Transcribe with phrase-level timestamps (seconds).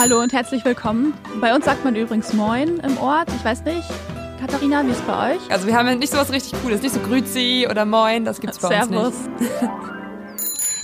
[0.00, 1.12] hallo und herzlich willkommen.
[1.42, 3.28] Bei uns sagt man übrigens Moin im Ort.
[3.36, 3.86] Ich weiß nicht,
[4.40, 5.50] Katharina, wie ist es bei euch?
[5.50, 8.58] Also wir haben nicht so was richtig Cooles, nicht so Grüzi oder Moin, das gibt's
[8.60, 9.08] bei Servus.
[9.08, 9.52] uns nicht.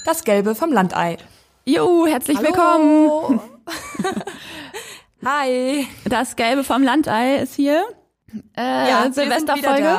[0.05, 1.17] Das Gelbe vom Landei.
[1.65, 3.41] Jo, herzlich willkommen.
[5.25, 5.89] Hi.
[6.05, 7.87] Das Gelbe vom Landei ist hier.
[8.55, 9.97] Äh, Ja, Silvesterfolge.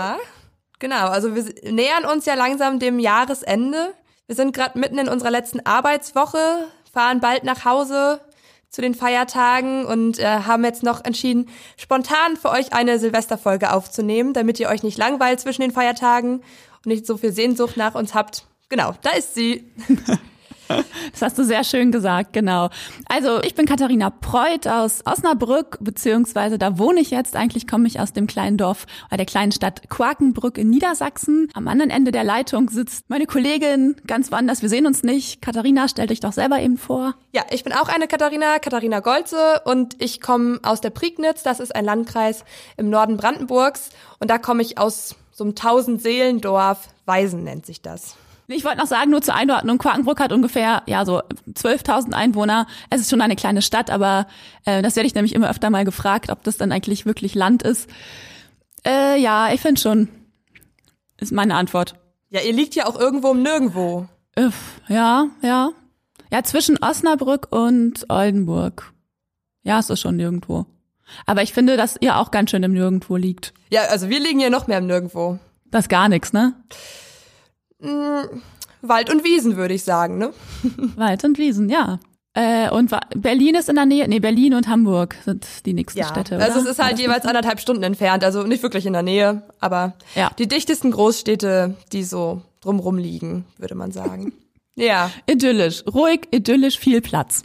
[0.78, 3.96] Genau, also wir nähern uns ja langsam dem Jahresende.
[4.28, 8.22] Wir sind gerade mitten in unserer letzten Arbeitswoche, fahren bald nach Hause
[8.70, 14.34] zu den Feiertagen und äh, haben jetzt noch entschieden, spontan für euch eine Silvesterfolge aufzunehmen,
[14.34, 18.14] damit ihr euch nicht langweilt zwischen den Feiertagen und nicht so viel Sehnsucht nach uns
[18.14, 18.46] habt.
[18.70, 19.72] Genau, da ist sie.
[21.12, 22.70] Das hast du sehr schön gesagt, genau.
[23.08, 27.36] Also ich bin Katharina Preuth aus Osnabrück, beziehungsweise da wohne ich jetzt.
[27.36, 31.50] Eigentlich komme ich aus dem kleinen Dorf oder der kleinen Stadt Quakenbrück in Niedersachsen.
[31.54, 34.62] Am anderen Ende der Leitung sitzt meine Kollegin ganz woanders.
[34.62, 35.42] Wir sehen uns nicht.
[35.42, 37.16] Katharina, stell dich doch selber eben vor.
[37.32, 41.44] Ja, ich bin auch eine Katharina, Katharina Golze und ich komme aus der Prignitz.
[41.44, 42.44] Das ist ein Landkreis
[42.76, 46.90] im Norden Brandenburgs und da komme ich aus so einem Tausend-Seelendorf.
[47.06, 48.16] Weisen nennt sich das.
[48.50, 52.66] Ich wollte noch sagen, nur zur Einordnung, Quakenbrück hat ungefähr ja so 12.000 Einwohner.
[52.90, 54.26] Es ist schon eine kleine Stadt, aber
[54.66, 57.62] äh, das werde ich nämlich immer öfter mal gefragt, ob das dann eigentlich wirklich Land
[57.64, 57.90] ist.
[58.86, 60.08] Äh, ja, ich finde schon.
[61.18, 61.96] Ist meine Antwort.
[62.30, 64.08] Ja, ihr liegt ja auch irgendwo im Nirgendwo.
[64.38, 65.72] Öff, ja, ja.
[66.32, 68.94] Ja, zwischen Osnabrück und Oldenburg.
[69.64, 70.66] Ja, es ist schon nirgendwo.
[71.26, 73.54] Aber ich finde, dass ihr auch ganz schön im Nirgendwo liegt.
[73.70, 75.40] Ja, also wir liegen hier noch mehr im Nirgendwo.
[75.66, 76.54] Das ist gar nichts, ne?
[77.80, 80.34] Wald und Wiesen, würde ich sagen, ne?
[80.96, 82.00] Wald und Wiesen, ja.
[82.34, 86.36] Äh, und Berlin ist in der Nähe, nee, Berlin und Hamburg sind die nächsten Städte.
[86.36, 86.46] Oder?
[86.46, 89.94] also es ist halt jeweils anderthalb Stunden entfernt, also nicht wirklich in der Nähe, aber
[90.14, 90.30] Ja.
[90.38, 94.34] die dichtesten Großstädte, die so drumrum liegen, würde man sagen.
[94.76, 97.44] ja, Idyllisch, ruhig, idyllisch, viel Platz.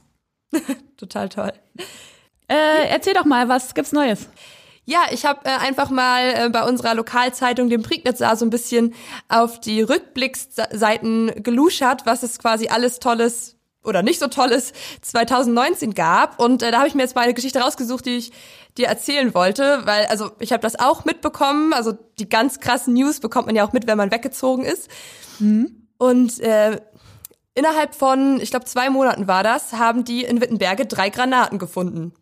[0.99, 1.53] total toll.
[2.49, 4.29] Äh, erzähl doch mal, was gibt's Neues?
[4.85, 8.95] Ja, ich habe äh, einfach mal äh, bei unserer Lokalzeitung, dem Prignitzer, so ein bisschen
[9.29, 14.73] auf die Rückblicksseiten geluschert, was es quasi alles Tolles oder nicht so Tolles
[15.03, 16.41] 2019 gab.
[16.41, 18.33] Und äh, da habe ich mir jetzt mal eine Geschichte rausgesucht, die ich
[18.77, 21.73] dir erzählen wollte, weil also ich habe das auch mitbekommen.
[21.73, 24.89] Also die ganz krassen News bekommt man ja auch mit, wenn man weggezogen ist.
[25.99, 26.81] Und äh,
[27.55, 32.15] innerhalb von, ich glaube, zwei Monaten war das, haben die in Wittenberge drei Granaten gefunden.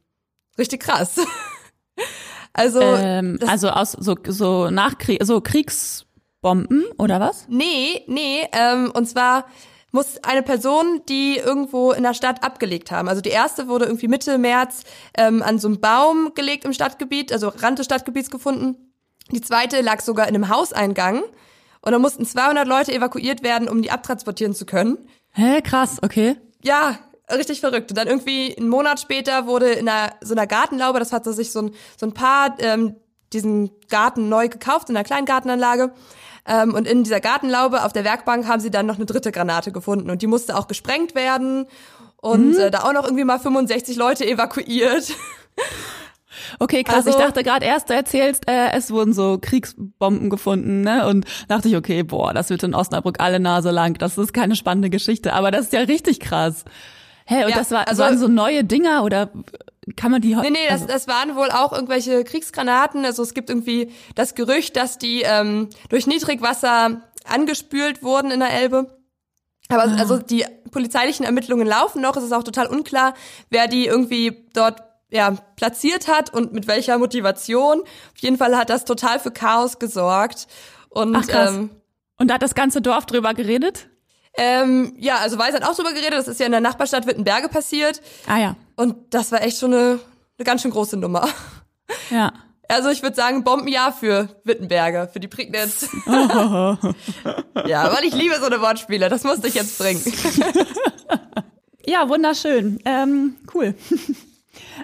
[0.59, 1.17] Richtig krass.
[2.53, 7.47] Also Ähm, also aus so, so Nachkrieg, so Kriegsbomben oder was?
[7.49, 9.47] Nee, nee, ähm, und zwar
[9.93, 13.09] muss eine Person, die irgendwo in der Stadt abgelegt haben.
[13.09, 14.85] Also die erste wurde irgendwie Mitte März
[15.17, 18.77] ähm, an so einem Baum gelegt im Stadtgebiet, also Rand des Stadtgebiets gefunden.
[19.33, 21.23] Die zweite lag sogar in einem Hauseingang.
[21.83, 24.99] Und dann mussten 200 Leute evakuiert werden, um die abtransportieren zu können.
[25.33, 26.37] Hä, krass, okay.
[26.63, 26.99] Ja,
[27.37, 27.91] richtig verrückt.
[27.91, 31.53] Und dann irgendwie einen Monat später wurde in einer, so einer Gartenlaube, das hatte sich
[31.53, 32.97] so ein, so ein Paar ähm,
[33.33, 35.93] diesen Garten neu gekauft, in einer kleinen Gartenanlage.
[36.47, 39.73] Ähm, und in dieser Gartenlaube auf der Werkbank haben sie dann noch eine dritte Granate
[39.73, 40.11] gefunden.
[40.11, 41.67] Und die musste auch gesprengt werden.
[42.17, 45.13] Und äh, da auch noch irgendwie mal 65 Leute evakuiert.
[46.59, 47.07] Okay, krass.
[47.07, 51.07] Also- ich dachte gerade erst, du erzählst, äh, es wurden so Kriegsbomben gefunden, ne?
[51.09, 53.95] Und dachte ich, okay, boah, das wird in Osnabrück alle Nase lang.
[53.99, 56.65] Das ist keine spannende Geschichte, aber das ist ja richtig krass.
[57.31, 59.31] Hä, und Ja, das war, also- waren so neue Dinger oder
[59.97, 63.05] kann man die Nee, nee, das, also, das waren wohl auch irgendwelche Kriegsgranaten.
[63.05, 68.51] Also es gibt irgendwie das Gerücht, dass die ähm, durch Niedrigwasser angespült wurden in der
[68.53, 68.99] Elbe.
[69.69, 72.17] Aber also die polizeilichen Ermittlungen laufen noch.
[72.17, 73.15] Es ist auch total unklar,
[73.51, 77.81] wer die irgendwie dort ja, platziert hat und mit welcher Motivation.
[77.83, 80.49] Auf jeden Fall hat das total für Chaos gesorgt.
[80.89, 81.55] Und Ach, krass.
[81.55, 81.71] ähm,
[82.19, 83.89] Und da hat das ganze Dorf drüber geredet?
[84.37, 86.15] Ähm, ja, also Weiß hat auch drüber geredet.
[86.15, 88.01] Das ist ja in der Nachbarstadt Wittenberge passiert.
[88.27, 88.57] Ah ja.
[88.77, 90.01] Und das war echt schon eine,
[90.39, 91.29] eine ganz schön große Nummer.
[92.11, 92.33] Ja.
[92.69, 95.89] Also ich würde sagen, Bombenjahr für Wittenberger, für die Prignitz.
[96.07, 100.01] ja, weil ich liebe so eine Wortspiele, das musste ich jetzt bringen.
[101.87, 102.79] Ja, wunderschön.
[102.85, 103.75] Ähm, cool.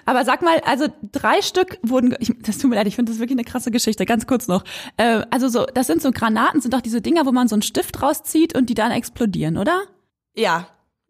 [0.05, 3.19] Aber sag mal, also drei Stück wurden, ich, das tut mir leid, ich finde das
[3.19, 4.63] wirklich eine krasse Geschichte, ganz kurz noch.
[4.97, 7.61] Äh, also so, das sind so Granaten, sind doch diese Dinger, wo man so einen
[7.61, 9.83] Stift rauszieht und die dann explodieren, oder?
[10.35, 10.67] Ja,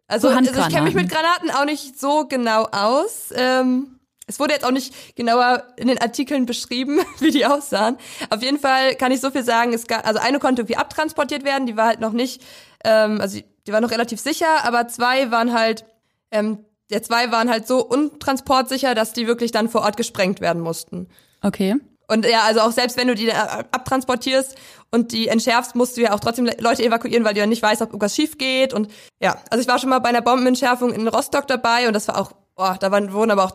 [0.08, 3.30] also, So also ich kenne mich mit Granaten auch nicht so genau aus.
[3.36, 7.98] Ähm, es wurde jetzt auch nicht genauer in den Artikeln beschrieben, wie die aussahen.
[8.30, 11.44] Auf jeden Fall kann ich so viel sagen, es gab, also eine konnte irgendwie abtransportiert
[11.44, 12.44] werden, die war halt noch nicht,
[12.84, 15.86] ähm, also die, die war noch relativ sicher, aber zwei waren halt,
[16.32, 20.62] ähm, der zwei waren halt so untransportsicher, dass die wirklich dann vor Ort gesprengt werden
[20.62, 21.08] mussten.
[21.42, 21.76] Okay.
[22.08, 24.56] Und ja, also auch selbst wenn du die abtransportierst
[24.92, 27.62] und die entschärfst, musst du ja auch trotzdem Le- Leute evakuieren, weil du ja nicht
[27.62, 28.74] weißt, ob irgendwas schief geht.
[28.74, 28.90] Und
[29.20, 32.18] ja, also ich war schon mal bei einer Bombenentschärfung in Rostock dabei und das war
[32.18, 33.54] auch oh, da waren, wurden aber auch,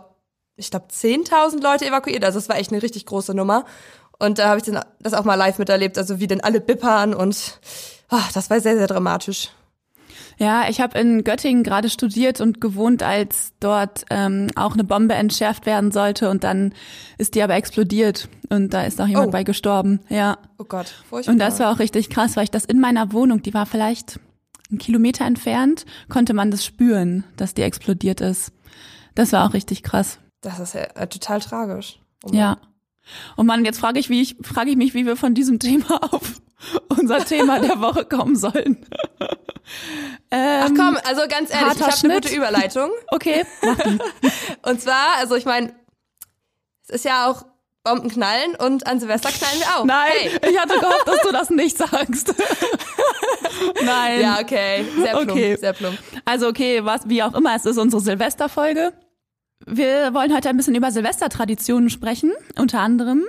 [0.56, 2.25] ich glaube, 10.000 Leute evakuiert.
[2.25, 3.64] Also es war echt eine richtig große Nummer.
[4.19, 7.58] Und da habe ich das auch mal live miterlebt, also wie denn alle bippern und
[8.11, 9.49] oh, das war sehr, sehr dramatisch.
[10.42, 15.14] Ja, ich habe in Göttingen gerade studiert und gewohnt, als dort ähm, auch eine Bombe
[15.14, 16.74] entschärft werden sollte und dann
[17.16, 19.30] ist die aber explodiert und da ist auch jemand oh.
[19.30, 20.00] bei gestorben.
[20.08, 20.38] Ja.
[20.58, 21.32] Oh Gott, furchtbar.
[21.32, 24.18] Und das war auch richtig krass, weil ich das in meiner Wohnung, die war vielleicht
[24.68, 28.50] einen Kilometer entfernt, konnte man das spüren, dass die explodiert ist.
[29.14, 30.18] Das war auch richtig krass.
[30.40, 32.00] Das ist ja äh, total tragisch.
[32.24, 32.58] Oh ja.
[33.36, 36.12] Und man, jetzt frage ich, wie ich frage ich mich, wie wir von diesem Thema
[36.12, 36.42] auf
[36.88, 38.87] unser Thema der Woche kommen sollen.
[40.31, 42.91] ähm, Ach komm, also ganz ehrlich, ich habe eine gute Überleitung.
[43.09, 43.99] Okay, mach die.
[44.62, 45.75] Und zwar, also ich meine,
[46.85, 47.44] es ist ja auch
[47.85, 49.85] Bomben knallen und an Silvester knallen wir auch.
[49.85, 50.53] Nein, hey.
[50.53, 52.32] ich hatte gehofft, dass du das nicht sagst.
[53.85, 54.20] Nein.
[54.20, 55.56] Ja, okay, sehr plump, okay.
[55.56, 55.99] sehr plump.
[56.25, 58.93] Also okay, was wie auch immer, es ist unsere Silvesterfolge.
[59.67, 63.25] Wir wollen heute ein bisschen über Silvestertraditionen sprechen, unter anderem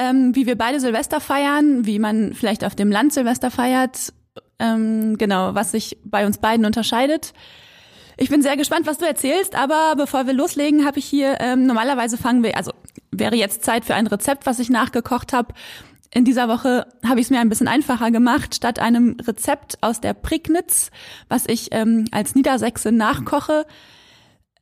[0.00, 4.14] ähm, wie wir beide Silvester feiern, wie man vielleicht auf dem Land Silvester feiert,
[4.58, 7.34] ähm, genau, was sich bei uns beiden unterscheidet.
[8.16, 11.66] Ich bin sehr gespannt, was du erzählst, aber bevor wir loslegen, habe ich hier, ähm,
[11.66, 12.72] normalerweise fangen wir, also
[13.10, 15.52] wäre jetzt Zeit für ein Rezept, was ich nachgekocht habe.
[16.12, 18.54] In dieser Woche habe ich es mir ein bisschen einfacher gemacht.
[18.54, 20.90] Statt einem Rezept aus der Prignitz,
[21.28, 23.66] was ich ähm, als Niedersächsin nachkoche,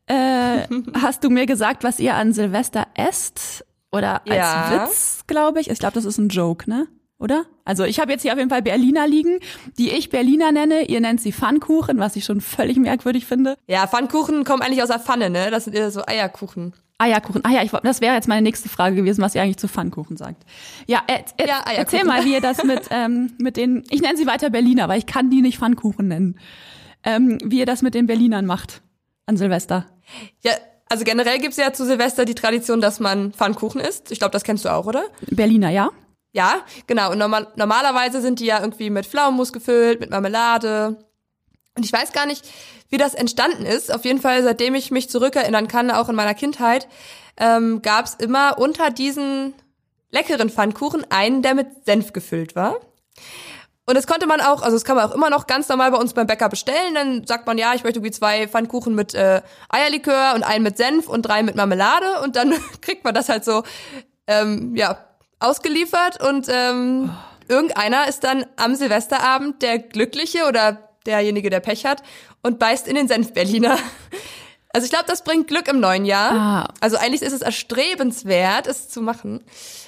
[0.06, 0.66] äh,
[1.00, 3.64] hast du mir gesagt, was ihr an Silvester esst.
[3.90, 4.86] Oder als ja.
[4.86, 5.70] Witz, glaube ich.
[5.70, 6.88] Ich glaube, das ist ein Joke, ne?
[7.18, 7.46] Oder?
[7.64, 9.40] Also ich habe jetzt hier auf jeden Fall Berliner liegen,
[9.76, 10.84] die ich Berliner nenne.
[10.84, 13.56] Ihr nennt sie Pfannkuchen, was ich schon völlig merkwürdig finde.
[13.66, 15.50] Ja, Pfannkuchen kommen eigentlich aus der Pfanne, ne?
[15.50, 16.74] Das sind eher so Eierkuchen.
[16.98, 17.44] Eierkuchen.
[17.44, 20.16] Ah ja, ich, das wäre jetzt meine nächste Frage gewesen, was ihr eigentlich zu Pfannkuchen
[20.16, 20.44] sagt.
[20.86, 24.16] Ja, äh, äh, ja erzähl mal, wie ihr das mit, ähm, mit den, ich nenne
[24.16, 26.38] sie weiter Berliner, weil ich kann die nicht Pfannkuchen nennen.
[27.04, 28.82] Ähm, wie ihr das mit den Berlinern macht
[29.26, 29.86] an Silvester.
[30.42, 30.52] Ja,
[30.88, 34.10] also generell gibt's ja zu Silvester die Tradition, dass man Pfannkuchen isst.
[34.10, 35.04] Ich glaube, das kennst du auch, oder?
[35.30, 35.90] Berliner, ja.
[36.32, 37.12] Ja, genau.
[37.12, 40.96] Und normal, normalerweise sind die ja irgendwie mit Pflaumenmus gefüllt, mit Marmelade.
[41.76, 42.48] Und ich weiß gar nicht,
[42.90, 43.92] wie das entstanden ist.
[43.92, 46.88] Auf jeden Fall, seitdem ich mich zurückerinnern kann, auch in meiner Kindheit,
[47.38, 49.54] ähm, gab's immer unter diesen
[50.10, 52.76] leckeren Pfannkuchen einen, der mit Senf gefüllt war.
[53.88, 55.96] Und das konnte man auch, also das kann man auch immer noch ganz normal bei
[55.96, 56.94] uns beim Bäcker bestellen.
[56.94, 59.40] Dann sagt man, ja, ich möchte irgendwie zwei Pfannkuchen mit äh,
[59.70, 62.20] Eierlikör und einen mit Senf und drei mit Marmelade.
[62.22, 62.52] Und dann
[62.82, 63.62] kriegt man das halt so,
[64.26, 64.98] ähm, ja,
[65.40, 66.22] ausgeliefert.
[66.22, 67.50] Und ähm, oh.
[67.50, 72.02] irgendeiner ist dann am Silvesterabend der Glückliche oder derjenige, der Pech hat
[72.42, 73.78] und beißt in den Senf-Berliner.
[74.70, 76.32] Also ich glaube, das bringt Glück im neuen Jahr.
[76.32, 76.68] Ah.
[76.80, 79.42] Also eigentlich ist es erstrebenswert, es zu machen.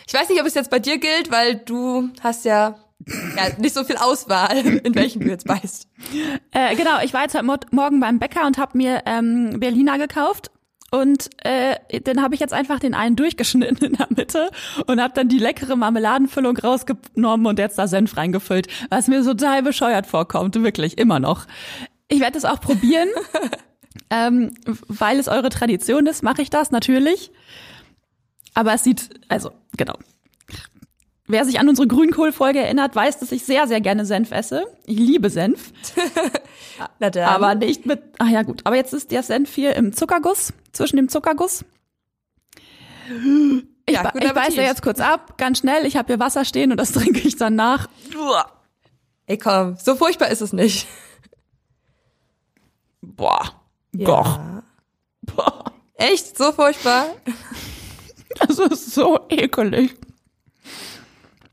[0.09, 2.77] Ich weiß nicht, ob es jetzt bei dir gilt, weil du hast ja
[3.07, 5.89] ja, nicht so viel Auswahl, in welchen du jetzt beißt.
[6.53, 10.51] Äh, genau, ich war jetzt heute Morgen beim Bäcker und habe mir ähm, Berliner gekauft.
[10.91, 14.51] Und äh, dann habe ich jetzt einfach den einen durchgeschnitten in der Mitte
[14.87, 19.63] und habe dann die leckere Marmeladenfüllung rausgenommen und jetzt da Senf reingefüllt, was mir total
[19.63, 21.47] bescheuert vorkommt, wirklich, immer noch.
[22.09, 23.09] Ich werde das auch probieren,
[24.11, 24.53] ähm,
[24.89, 27.31] weil es eure Tradition ist, mache ich das natürlich.
[28.55, 29.95] Aber es sieht, also genau,
[31.31, 34.67] Wer sich an unsere Grünkohlfolge erinnert, weiß, dass ich sehr, sehr gerne Senf esse.
[34.85, 35.73] Ich liebe Senf.
[36.99, 40.97] Aber nicht mit, ach ja gut, aber jetzt ist der Senf hier im Zuckerguss, zwischen
[40.97, 41.65] dem Zuckerguss.
[43.87, 45.85] Ich, ja, ich beiße jetzt kurz ab, ganz schnell.
[45.85, 47.89] Ich habe hier Wasser stehen und das trinke ich dann nach.
[49.27, 50.89] Ey komm, so furchtbar ist es nicht.
[53.03, 53.53] Boah.
[53.93, 54.63] Ja.
[55.23, 55.65] Boah.
[55.95, 56.37] Echt?
[56.39, 57.07] So furchtbar?
[58.39, 59.97] Das ist so ekelig.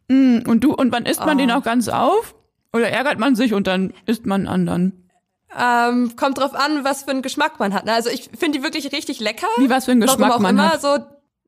[0.08, 1.40] Mm, und du, und wann isst man oh.
[1.40, 2.36] den auch ganz auf?
[2.74, 5.10] Oder ärgert man sich und dann isst man anderen?
[5.58, 7.86] Ähm, kommt drauf an, was für einen Geschmack man hat.
[7.86, 7.94] Ne?
[7.94, 9.48] Also ich finde die wirklich richtig lecker.
[9.58, 10.74] Wie was für einen Geschmack auch man immer.
[10.74, 10.82] hat?
[10.82, 10.98] So,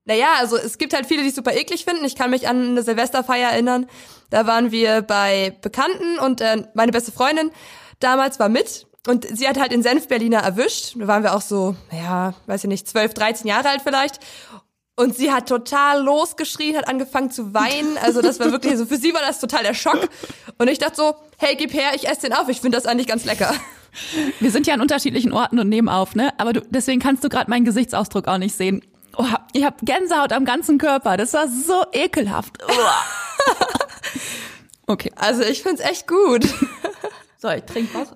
[0.05, 2.05] naja, also es gibt halt viele, die es super eklig finden.
[2.05, 3.87] Ich kann mich an eine Silvesterfeier erinnern.
[4.29, 7.51] Da waren wir bei Bekannten und äh, meine beste Freundin
[7.99, 10.95] damals war mit und sie hat halt den Senf Berliner erwischt.
[10.97, 14.19] Da waren wir auch so, ja, weiß ich nicht, 12, 13 Jahre alt vielleicht.
[14.99, 17.97] Und sie hat total losgeschrien, hat angefangen zu weinen.
[18.03, 20.09] Also das war wirklich so, für sie war das total der Schock.
[20.57, 22.49] Und ich dachte so, hey, gib her, ich esse den auf.
[22.49, 23.53] Ich finde das eigentlich ganz lecker.
[24.41, 26.33] Wir sind ja an unterschiedlichen Orten und nehmen auf, ne?
[26.37, 28.81] Aber du, deswegen kannst du gerade meinen Gesichtsausdruck auch nicht sehen.
[29.15, 31.15] Oh, ich habe Gänsehaut am ganzen Körper.
[31.15, 32.57] Das war so ekelhaft.
[34.85, 35.13] okay.
[35.15, 36.45] Also ich find's echt gut.
[37.37, 38.13] So, ich trinke was.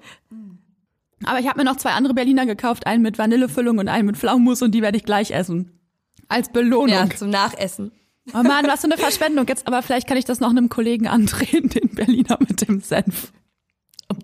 [1.24, 4.18] Aber ich habe mir noch zwei andere Berliner gekauft, einen mit Vanillefüllung und einen mit
[4.18, 5.80] Pflaumenmus und die werde ich gleich essen.
[6.28, 6.90] Als Belohnung.
[6.90, 7.92] Ja, zum Nachessen.
[8.34, 9.48] Oh Mann, was für eine Verschwendung.
[9.48, 13.34] Jetzt, aber vielleicht kann ich das noch einem Kollegen andrehen, den Berliner mit dem Senf.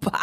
[0.02, 0.22] Bah.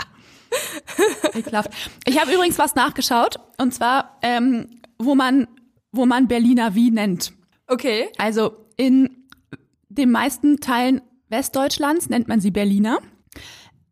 [1.35, 1.71] Ekelhaft.
[2.07, 3.37] Ich habe übrigens was nachgeschaut.
[3.59, 5.49] Und zwar ähm, wo man,
[5.93, 7.33] wo man Berliner wie nennt.
[7.67, 8.09] Okay.
[8.19, 9.25] Also in
[9.89, 12.99] den meisten Teilen Westdeutschlands nennt man sie Berliner.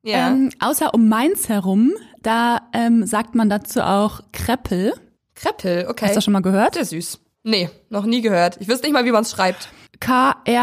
[0.03, 0.29] Ja.
[0.29, 4.93] Ähm, außer um Mainz herum, da ähm, sagt man dazu auch Kreppel.
[5.35, 6.07] Kreppel, okay.
[6.07, 6.75] Hast du das schon mal gehört?
[6.75, 7.21] Sehr süß.
[7.45, 8.57] Nee, noch nie gehört.
[8.61, 9.69] Ich wüsste nicht mal, wie man es schreibt.
[10.01, 10.61] K-R-E-P-P-E-L.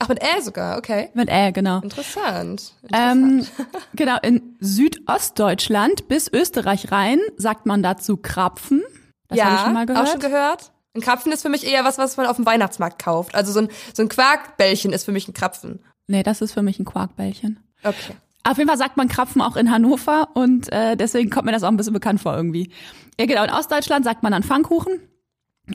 [0.00, 1.10] Ach, mit Ä sogar, okay.
[1.14, 1.80] Mit Ä, genau.
[1.80, 2.74] Interessant.
[2.92, 3.46] Ähm,
[3.94, 8.82] genau, in Südostdeutschland bis Österreich rein sagt man dazu Krapfen.
[9.28, 10.06] Das ja, habe ich schon mal gehört.
[10.06, 10.72] auch schon gehört.
[10.94, 13.36] Ein Krapfen ist für mich eher was, was man auf dem Weihnachtsmarkt kauft.
[13.36, 15.84] Also so ein, so ein Quarkbällchen ist für mich ein Krapfen.
[16.08, 17.60] Nee, das ist für mich ein Quarkbällchen.
[17.84, 18.16] Okay.
[18.50, 21.62] Auf jeden Fall sagt man Krapfen auch in Hannover und äh, deswegen kommt mir das
[21.62, 22.72] auch ein bisschen bekannt vor irgendwie.
[23.18, 25.00] Ja, genau, in Ostdeutschland sagt man dann Pfannkuchen.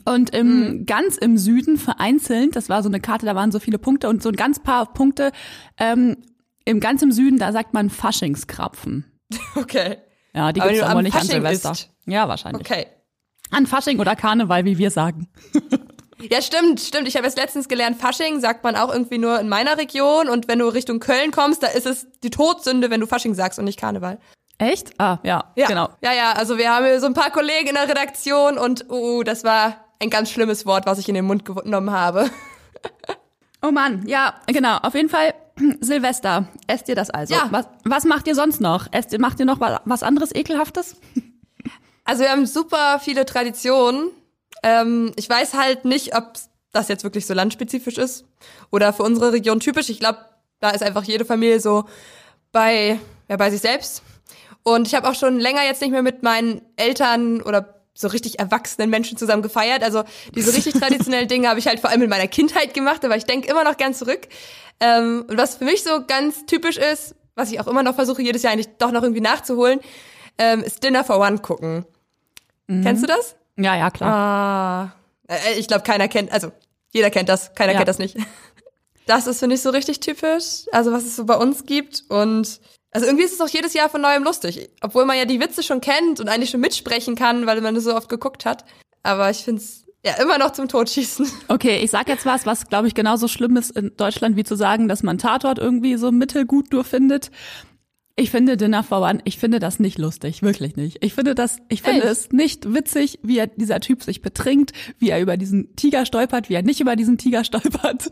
[0.04, 3.78] Und im, ganz im Süden vereinzelt, das war so eine Karte, da waren so viele
[3.78, 5.32] Punkte und so ein ganz paar Punkte,
[5.78, 6.18] ähm,
[6.66, 9.04] im ganz im Süden, da sagt man Faschingskrapfen.
[9.54, 9.96] Okay.
[10.34, 11.72] Ja, die Aber gibt's aber am nicht an Fasching Silvester.
[11.72, 11.90] isst.
[12.04, 12.60] Ja, wahrscheinlich.
[12.60, 12.86] Okay.
[13.50, 15.28] An Fasching oder Karneval, wie wir sagen.
[16.20, 17.06] Ja, stimmt, stimmt.
[17.08, 20.48] Ich habe jetzt letztens gelernt, Fasching sagt man auch irgendwie nur in meiner Region und
[20.48, 23.66] wenn du Richtung Köln kommst, da ist es die Todsünde, wenn du Fasching sagst und
[23.66, 24.18] nicht Karneval.
[24.58, 24.98] Echt?
[24.98, 25.88] Ah, ja, Ja, genau.
[26.00, 29.22] Ja, ja, also wir haben hier so ein paar Kollegen in der Redaktion und uh,
[29.22, 32.30] das war ein ganz schlimmes Wort, was ich in den Mund genommen habe.
[33.62, 34.76] Oh Mann, ja, genau.
[34.76, 35.34] Auf jeden Fall
[35.80, 36.46] Silvester.
[36.68, 37.34] Esst ihr das also?
[37.34, 37.48] Ja.
[37.50, 38.86] Was, was macht ihr sonst noch?
[38.92, 40.96] Esst macht ihr noch wa- was anderes ekelhaftes?
[42.08, 44.10] Also wir haben super viele Traditionen.
[44.66, 46.32] Ähm, ich weiß halt nicht, ob
[46.72, 48.24] das jetzt wirklich so landspezifisch ist
[48.72, 49.88] oder für unsere Region typisch.
[49.88, 50.18] Ich glaube,
[50.58, 51.84] da ist einfach jede Familie so
[52.50, 54.02] bei, ja, bei sich selbst.
[54.64, 58.40] Und ich habe auch schon länger jetzt nicht mehr mit meinen Eltern oder so richtig
[58.40, 59.84] erwachsenen Menschen zusammen gefeiert.
[59.84, 60.02] Also
[60.34, 63.24] diese richtig traditionellen Dinge habe ich halt vor allem in meiner Kindheit gemacht, aber ich
[63.24, 64.26] denke immer noch gern zurück.
[64.80, 68.20] Ähm, und was für mich so ganz typisch ist, was ich auch immer noch versuche,
[68.20, 69.78] jedes Jahr eigentlich doch noch irgendwie nachzuholen,
[70.38, 71.86] ähm, ist Dinner for One gucken.
[72.82, 73.36] Kennst du das?
[73.56, 74.92] Ja, ja, klar.
[75.28, 75.32] Ah.
[75.34, 76.52] Äh, Ich glaube, keiner kennt, also
[76.92, 77.78] jeder kennt das, keiner Ja.
[77.78, 78.16] kennt das nicht.
[79.08, 80.64] Das ist, finde ich, so richtig typisch.
[80.72, 82.02] Also was es so bei uns gibt.
[82.08, 82.60] Und
[82.90, 84.68] also irgendwie ist es auch jedes Jahr von neuem lustig.
[84.80, 87.84] Obwohl man ja die Witze schon kennt und eigentlich schon mitsprechen kann, weil man das
[87.84, 88.64] so oft geguckt hat.
[89.04, 91.30] Aber ich finde es ja immer noch zum Totschießen.
[91.48, 94.56] Okay, ich sag jetzt was, was glaube ich genauso schlimm ist in Deutschland wie zu
[94.56, 97.30] sagen, dass man Tatort irgendwie so mittelgut nur findet.
[98.18, 101.04] Ich finde Dinner for One, ich finde das nicht lustig, wirklich nicht.
[101.04, 102.10] Ich finde das, ich finde Echt?
[102.10, 106.48] es nicht witzig, wie er, dieser Typ sich betrinkt, wie er über diesen Tiger stolpert,
[106.48, 108.10] wie er nicht über diesen Tiger stolpert.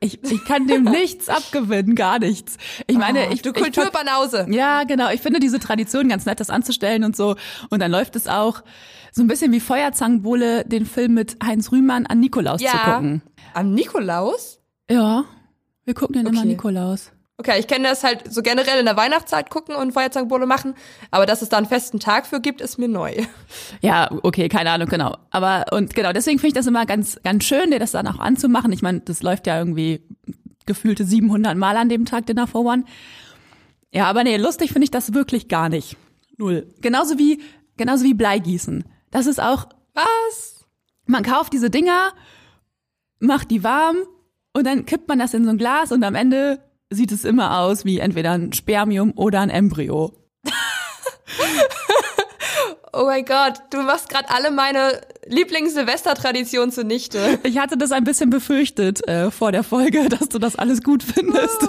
[0.00, 2.56] Ich, ich kann dem nichts abgewinnen, gar nichts.
[2.86, 4.46] Ich meine, ich, Du Kulturbanause.
[4.48, 5.10] Ja, genau.
[5.10, 7.36] Ich finde diese Tradition ganz nett, das anzustellen und so.
[7.68, 8.62] Und dann läuft es auch
[9.12, 13.20] so ein bisschen wie Feuerzangenbowle, den Film mit Heinz Rühmann an Nikolaus zu gucken.
[13.52, 14.60] Am Nikolaus?
[14.90, 15.26] Ja,
[15.84, 16.48] wir gucken den immer Okay.
[16.48, 17.12] Nikolaus.
[17.42, 20.76] Okay, ich kenne das halt so generell in der Weihnachtszeit gucken und Feuerzangenbowle machen,
[21.10, 23.16] aber dass es da einen festen Tag für gibt, ist mir neu.
[23.80, 25.16] Ja, okay, keine Ahnung, genau.
[25.30, 28.20] Aber und genau, deswegen finde ich das immer ganz, ganz schön, dir das dann auch
[28.20, 28.70] anzumachen.
[28.72, 30.06] Ich meine, das läuft ja irgendwie
[30.66, 32.84] gefühlte 700 Mal an dem Tag Dinner for One.
[33.90, 35.96] Ja, aber nee, lustig finde ich das wirklich gar nicht.
[36.36, 36.72] Null.
[36.80, 37.42] Genauso wie,
[37.76, 38.84] genauso wie Bleigießen.
[39.10, 40.64] Das ist auch, Was?
[41.06, 42.12] man kauft diese Dinger,
[43.18, 43.96] macht die warm
[44.52, 46.60] und dann kippt man das in so ein Glas und am Ende
[46.94, 50.12] sieht es immer aus wie entweder ein Spermium oder ein Embryo.
[52.94, 57.38] Oh mein Gott, du machst gerade alle meine Lieblings-Silvester-Traditionen zunichte.
[57.42, 61.02] Ich hatte das ein bisschen befürchtet äh, vor der Folge, dass du das alles gut
[61.02, 61.68] findest.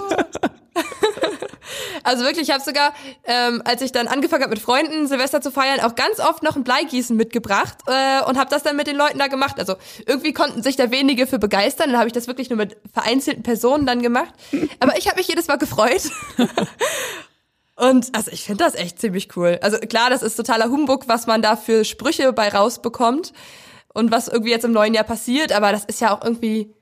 [2.04, 2.94] Also wirklich, ich habe sogar,
[3.24, 6.54] ähm, als ich dann angefangen habe mit Freunden Silvester zu feiern, auch ganz oft noch
[6.54, 9.58] ein Bleigießen mitgebracht äh, und habe das dann mit den Leuten da gemacht.
[9.58, 9.74] Also
[10.06, 11.90] irgendwie konnten sich da wenige für begeistern.
[11.90, 14.32] Dann habe ich das wirklich nur mit vereinzelten Personen dann gemacht.
[14.80, 16.02] Aber ich habe mich jedes Mal gefreut.
[17.76, 19.58] Und also ich finde das echt ziemlich cool.
[19.60, 23.32] Also klar, das ist totaler Humbug, was man da für Sprüche bei rausbekommt
[23.92, 26.72] und was irgendwie jetzt im neuen Jahr passiert, aber das ist ja auch irgendwie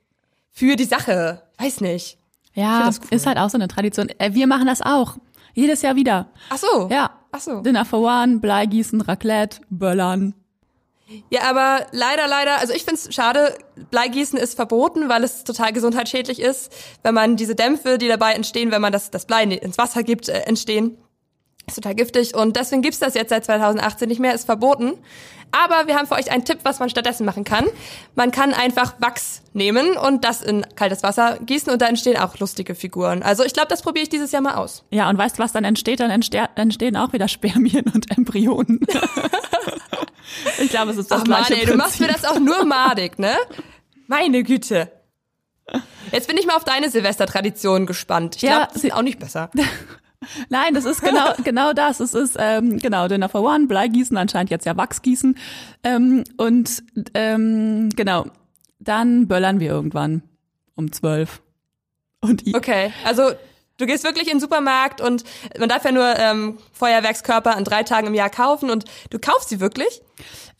[0.51, 1.43] für die Sache.
[1.59, 2.19] Weiß nicht.
[2.55, 3.07] Ja, das cool.
[3.11, 4.09] ist halt auch so eine Tradition.
[4.19, 5.17] Äh, wir machen das auch.
[5.55, 6.29] Jedes Jahr wieder.
[6.51, 6.89] Ach so.
[6.91, 7.11] Ja.
[7.31, 7.61] Ach so.
[7.61, 10.35] Dinner for One, Bleigießen, Raclette, Böllern.
[11.31, 13.57] Ja, aber leider, leider, also ich find's schade,
[13.91, 18.71] Bleigießen ist verboten, weil es total gesundheitsschädlich ist, wenn man diese Dämpfe, die dabei entstehen,
[18.71, 20.97] wenn man das, das Blei ins Wasser gibt, äh, entstehen.
[21.67, 24.95] Ist total giftig und deswegen gibt's das jetzt seit 2018 nicht mehr, ist verboten.
[25.55, 27.67] Aber wir haben für euch einen Tipp, was man stattdessen machen kann.
[28.15, 32.39] Man kann einfach Wachs nehmen und das in kaltes Wasser gießen und da entstehen auch
[32.39, 33.23] lustige Figuren.
[33.23, 34.83] Also ich glaube, das probiere ich dieses Jahr mal aus.
[34.91, 36.01] Ja, und weißt du, was dann entsteht?
[36.01, 38.81] Dann entste entstehen auch wieder Spermien und Embryonen.
[40.61, 42.65] ich glaube, es ist das Ach Mann, gleiche ey, du machst mir das auch nur
[42.65, 43.37] madig, ne?
[44.07, 44.91] Meine Güte.
[46.11, 48.37] Jetzt bin ich mal auf deine Silvestertradition gespannt.
[48.37, 49.51] Ich Ja, glaube, die sie- sind auch nicht besser.
[50.49, 52.01] Nein, das ist genau genau das.
[52.01, 55.37] Es ist ähm, genau Dinner for One, Bleigießen, anscheinend jetzt ja Wachsgießen
[55.85, 56.83] ähm, und
[57.15, 58.27] ähm, genau.
[58.79, 60.23] Dann böllern wir irgendwann
[60.75, 61.41] um zwölf.
[62.21, 63.31] Und ich, Okay, also
[63.79, 65.25] du gehst wirklich in den Supermarkt und
[65.59, 69.49] man darf ja nur ähm, Feuerwerkskörper an drei Tagen im Jahr kaufen und du kaufst
[69.49, 70.03] sie wirklich?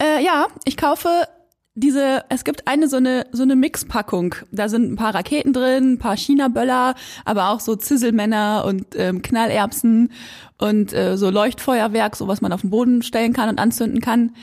[0.01, 1.27] Äh, ja, ich kaufe
[1.75, 4.35] diese, es gibt eine so eine so eine Mixpackung.
[4.51, 9.23] Da sind ein paar Raketen drin, ein paar China-Böller, aber auch so Zisselmänner und ähm,
[9.23, 10.13] Knallerbsen
[10.59, 14.35] und äh, so Leuchtfeuerwerk, so was man auf den Boden stellen kann und anzünden kann.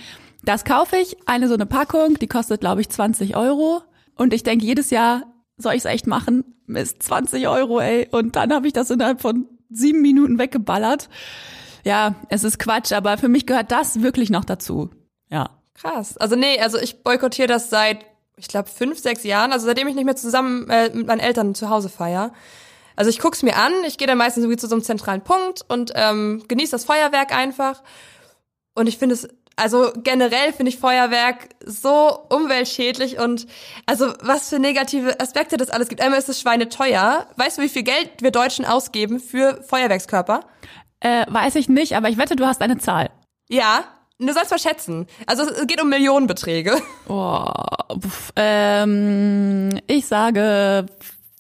[0.43, 3.83] Das kaufe ich, eine so eine Packung, die kostet glaube ich 20 Euro.
[4.15, 5.23] Und ich denke jedes Jahr,
[5.57, 6.43] soll ich es echt machen?
[6.65, 8.07] Mist, 20 Euro, ey.
[8.11, 11.09] Und dann habe ich das innerhalb von sieben Minuten weggeballert.
[11.85, 14.89] Ja, es ist Quatsch, aber für mich gehört das wirklich noch dazu.
[15.29, 15.58] Ja.
[15.81, 16.17] Krass.
[16.17, 18.05] Also nee, also ich boykottiere das seit,
[18.35, 19.53] ich glaube, fünf, sechs Jahren.
[19.53, 22.33] Also seitdem ich nicht mehr zusammen äh, mit meinen Eltern zu Hause feier.
[22.95, 25.63] Also ich guck's mir an, ich gehe dann meistens irgendwie zu so einem zentralen Punkt
[25.69, 27.81] und ähm, genieße das Feuerwerk einfach.
[28.75, 33.47] Und ich finde es, also generell finde ich Feuerwerk so umweltschädlich und
[33.85, 36.01] also was für negative Aspekte das alles gibt.
[36.01, 37.27] Einmal ist es schweineteuer.
[37.37, 40.41] Weißt du, wie viel Geld wir Deutschen ausgeben für Feuerwerkskörper?
[40.99, 43.11] Äh, weiß ich nicht, aber ich wette, du hast eine Zahl.
[43.47, 43.85] Ja,
[44.27, 45.07] du sollst mal schätzen.
[45.25, 46.81] Also es geht um Millionenbeträge.
[47.07, 47.45] Oh,
[47.99, 50.85] pf, ähm, ich sage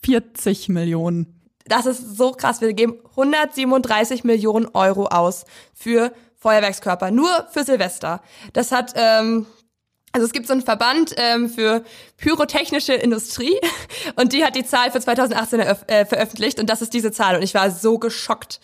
[0.03, 1.35] 40 Millionen.
[1.65, 2.61] Das ist so krass.
[2.61, 8.21] Wir geben 137 Millionen Euro aus für Feuerwerkskörper, nur für Silvester.
[8.53, 9.45] Das hat, ähm,
[10.13, 11.83] also es gibt so einen Verband ähm, für
[12.17, 13.55] pyrotechnische Industrie
[14.15, 17.35] und die hat die Zahl für 2018 eröff- äh, veröffentlicht und das ist diese Zahl
[17.35, 18.61] und ich war so geschockt,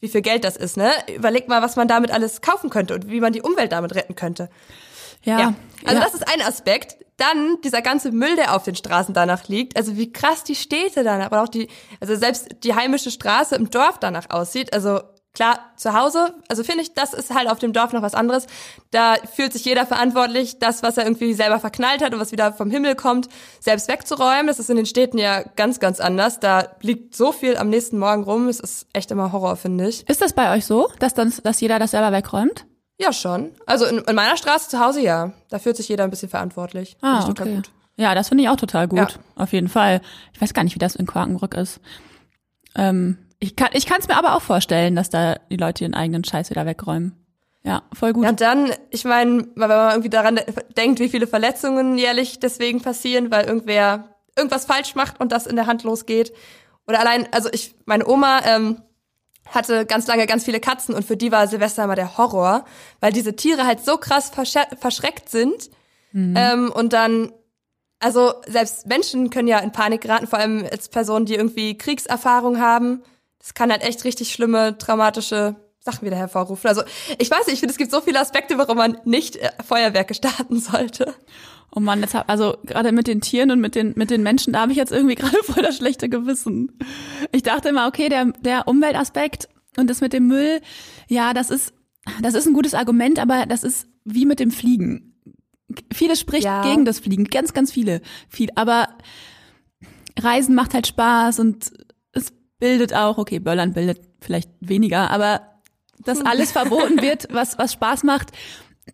[0.00, 0.76] wie viel Geld das ist.
[0.76, 0.90] Ne?
[1.14, 4.14] Überleg mal, was man damit alles kaufen könnte und wie man die Umwelt damit retten
[4.14, 4.50] könnte.
[5.22, 5.38] Ja.
[5.38, 5.54] Ja.
[5.84, 6.04] Also ja.
[6.04, 6.96] das ist ein Aspekt.
[7.16, 9.76] Dann dieser ganze Müll, der auf den Straßen danach liegt.
[9.76, 11.68] Also wie krass die Städte danach, aber auch die,
[12.00, 14.72] also selbst die heimische Straße im Dorf danach aussieht.
[14.72, 15.00] Also
[15.32, 18.46] klar, zu Hause, also finde ich, das ist halt auf dem Dorf noch was anderes.
[18.90, 22.52] Da fühlt sich jeder verantwortlich, das, was er irgendwie selber verknallt hat und was wieder
[22.52, 23.28] vom Himmel kommt,
[23.60, 24.46] selbst wegzuräumen.
[24.48, 26.40] Das ist in den Städten ja ganz, ganz anders.
[26.40, 28.48] Da liegt so viel am nächsten Morgen rum.
[28.48, 30.08] Es ist echt immer Horror, finde ich.
[30.08, 32.66] Ist das bei euch so, dass dann, dass jeder das selber wegräumt?
[32.98, 33.52] Ja, schon.
[33.66, 35.32] Also in, in meiner Straße zu Hause ja.
[35.48, 36.96] Da fühlt sich jeder ein bisschen verantwortlich.
[37.00, 37.56] Ah, total okay.
[37.56, 37.70] gut.
[37.96, 38.98] Ja, das finde ich auch total gut.
[38.98, 39.08] Ja.
[39.36, 40.00] Auf jeden Fall.
[40.32, 41.80] Ich weiß gar nicht, wie das in Quakenbrück ist.
[42.74, 45.94] Ähm, ich kann ich kann es mir aber auch vorstellen, dass da die Leute ihren
[45.94, 47.16] eigenen Scheiß wieder wegräumen.
[47.62, 48.24] Ja, voll gut.
[48.24, 52.38] Ja, und dann, ich meine, wenn man irgendwie daran de- denkt, wie viele Verletzungen jährlich
[52.38, 56.32] deswegen passieren, weil irgendwer irgendwas falsch macht und das in der Hand losgeht.
[56.86, 58.80] Oder allein, also ich, meine Oma ähm,
[59.46, 62.64] hatte ganz lange ganz viele Katzen und für die war Silvester immer der Horror,
[63.00, 65.70] weil diese Tiere halt so krass verschre- verschreckt sind.
[66.14, 67.30] Ähm, und dann,
[67.98, 72.58] also selbst Menschen können ja in Panik geraten, vor allem als Personen, die irgendwie Kriegserfahrung
[72.58, 73.02] haben.
[73.40, 76.68] Das kann halt echt richtig schlimme, traumatische Sachen wieder hervorrufen.
[76.68, 76.82] Also
[77.18, 80.14] ich weiß nicht, ich finde, es gibt so viele Aspekte, warum man nicht äh, Feuerwerke
[80.20, 81.14] starten sollte.
[81.74, 84.52] Oh Mann, jetzt hab, also gerade mit den Tieren und mit den mit den Menschen,
[84.52, 86.72] da habe ich jetzt irgendwie gerade voll das schlechte Gewissen.
[87.32, 90.60] Ich dachte immer, okay, der der Umweltaspekt und das mit dem Müll,
[91.08, 91.72] ja, das ist
[92.20, 95.14] das ist ein gutes Argument, aber das ist wie mit dem Fliegen.
[95.92, 96.62] Vieles spricht Ja.
[96.62, 98.88] gegen das Fliegen, ganz ganz viele, viel, aber
[100.18, 101.70] Reisen macht halt Spaß und
[102.60, 105.42] bildet auch, okay, Böllern bildet vielleicht weniger, aber
[106.04, 108.30] dass alles verboten wird, was was Spaß macht,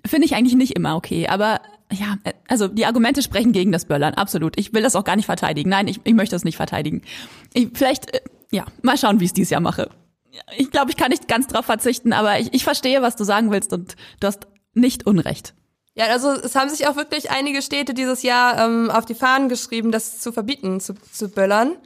[0.07, 1.29] finde ich eigentlich nicht immer okay.
[1.29, 1.61] Aber
[1.93, 2.17] ja,
[2.49, 4.59] also die Argumente sprechen gegen das Böllern, absolut.
[4.59, 5.71] Ich will das auch gar nicht verteidigen.
[5.71, 7.03] Nein, ich, ich möchte das nicht verteidigen.
[7.53, 9.91] Ich, vielleicht, äh, ja, mal schauen, wie ich es dieses Jahr mache.
[10.57, 13.51] Ich glaube, ich kann nicht ganz drauf verzichten, aber ich, ich verstehe, was du sagen
[13.51, 15.55] willst und du hast nicht Unrecht.
[15.95, 19.49] Ja, also es haben sich auch wirklich einige Städte dieses Jahr ähm, auf die Fahnen
[19.49, 21.77] geschrieben, das zu verbieten, zu, zu böllern.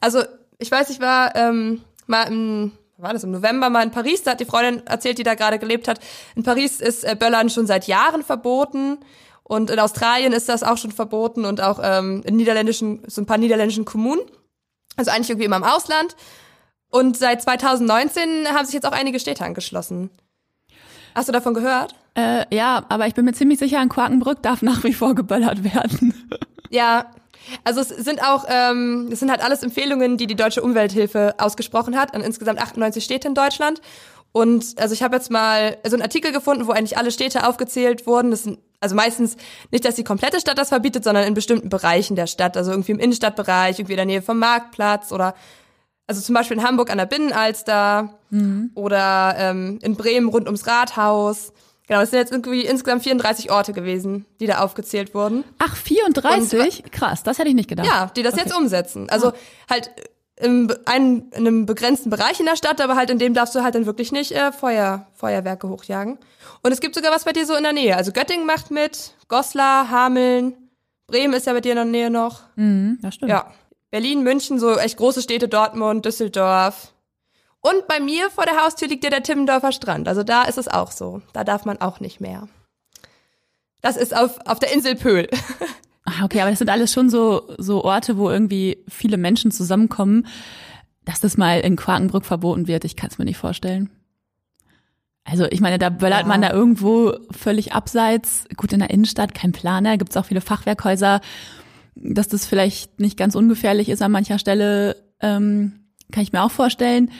[0.00, 0.22] Also
[0.58, 4.32] ich weiß, ich war ähm, mal im, war das im November mal in Paris, da
[4.32, 6.00] hat die Freundin erzählt, die da gerade gelebt hat.
[6.34, 8.98] In Paris ist äh, Böllern schon seit Jahren verboten
[9.44, 13.26] und in Australien ist das auch schon verboten und auch ähm, in niederländischen, so ein
[13.26, 14.20] paar niederländischen Kommunen.
[14.96, 16.16] Also eigentlich irgendwie immer im Ausland.
[16.90, 20.10] Und seit 2019 haben sich jetzt auch einige Städte angeschlossen.
[21.14, 21.94] Hast du davon gehört?
[22.14, 25.64] Äh, ja, aber ich bin mir ziemlich sicher, in Quakenbrück darf nach wie vor geböllert
[25.64, 26.14] werden.
[26.70, 27.06] Ja,
[27.64, 31.96] also es sind auch, ähm, es sind halt alles Empfehlungen, die die Deutsche Umwelthilfe ausgesprochen
[31.98, 33.80] hat, an insgesamt 98 Städte in Deutschland.
[34.32, 38.06] Und also ich habe jetzt mal so einen Artikel gefunden, wo eigentlich alle Städte aufgezählt
[38.06, 38.30] wurden.
[38.30, 39.36] Das sind also meistens
[39.70, 42.56] nicht, dass die komplette Stadt das verbietet, sondern in bestimmten Bereichen der Stadt.
[42.56, 45.34] Also irgendwie im Innenstadtbereich, irgendwie in der Nähe vom Marktplatz oder
[46.06, 48.18] also zum Beispiel in Hamburg an der Binnenalster
[48.74, 51.52] oder ähm, in Bremen rund ums Rathaus.
[51.88, 55.42] Genau, das sind jetzt irgendwie insgesamt 34 Orte gewesen, die da aufgezählt wurden.
[55.58, 56.84] Ach, 34?
[56.92, 57.86] Krass, das hätte ich nicht gedacht.
[57.86, 58.42] Ja, die das Okay.
[58.44, 59.08] jetzt umsetzen.
[59.10, 59.32] Also
[59.70, 59.90] halt
[60.36, 63.62] in, ein, in einem begrenzten Bereich in der Stadt, aber halt in dem darfst du
[63.62, 66.18] halt dann wirklich nicht äh, Feuer, Feuerwerke hochjagen.
[66.62, 67.96] Und es gibt sogar was bei dir so in der Nähe.
[67.96, 70.54] Also Göttingen macht mit, Goslar, Hameln,
[71.06, 72.40] Bremen ist ja bei dir in der Nähe noch.
[72.56, 73.30] Mhm, das stimmt.
[73.30, 73.50] Ja.
[73.90, 76.92] Berlin, München, so echt große Städte, Dortmund, Düsseldorf.
[77.60, 80.08] Und bei mir vor der Haustür liegt ja der Timmendorfer Strand.
[80.08, 81.22] Also da ist es auch so.
[81.32, 82.48] Da darf man auch nicht mehr.
[83.80, 85.28] Das ist auf, auf der Insel Pöhl.
[86.10, 90.26] Ah, okay, aber das sind alles schon so, so Orte, wo irgendwie viele Menschen zusammenkommen.
[91.04, 93.90] Dass das mal in Quakenbrück verboten wird, ich kann es mir nicht vorstellen.
[95.22, 96.26] Also ich meine, da böllert Ja.
[96.26, 98.46] man da irgendwo völlig abseits.
[98.56, 101.20] Gut, in der Innenstadt, kein Planer, gibt es auch viele Fachwerkhäuser.
[101.94, 106.50] Dass das vielleicht nicht ganz ungefährlich ist an mancher Stelle, ähm, kann ich mir auch
[106.50, 107.10] vorstellen.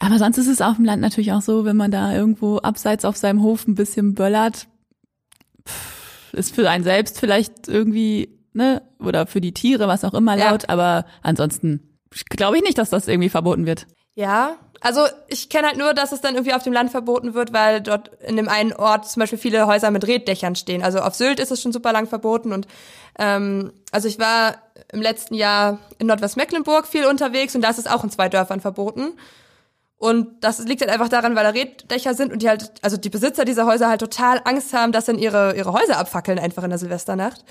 [0.00, 3.04] Aber sonst ist es auf dem Land natürlich auch so, wenn man da irgendwo abseits
[3.04, 4.66] auf seinem Hof ein bisschen böllert,
[6.32, 10.50] ist für einen selbst vielleicht irgendwie, ne, oder für die Tiere, was auch immer Ja.
[10.50, 11.96] laut, aber ansonsten
[12.28, 13.86] glaube ich nicht, dass das irgendwie verboten wird.
[14.14, 17.52] Ja, also ich kenne halt nur, dass es dann irgendwie auf dem Land verboten wird,
[17.52, 20.82] weil dort in dem einen Ort zum Beispiel viele Häuser mit Reddächern stehen.
[20.82, 22.66] Also auf Sylt ist es schon super lang verboten und
[23.18, 24.56] ähm, also ich war
[24.92, 28.60] im letzten Jahr in Nordwestmecklenburg viel unterwegs und da ist es auch in zwei Dörfern
[28.60, 29.14] verboten.
[30.04, 33.08] Und das liegt halt einfach daran, weil da Reddächer sind und die halt, also die
[33.08, 36.68] Besitzer dieser Häuser halt total Angst haben, dass dann ihre, ihre Häuser abfackeln einfach in
[36.68, 37.42] der Silvesternacht.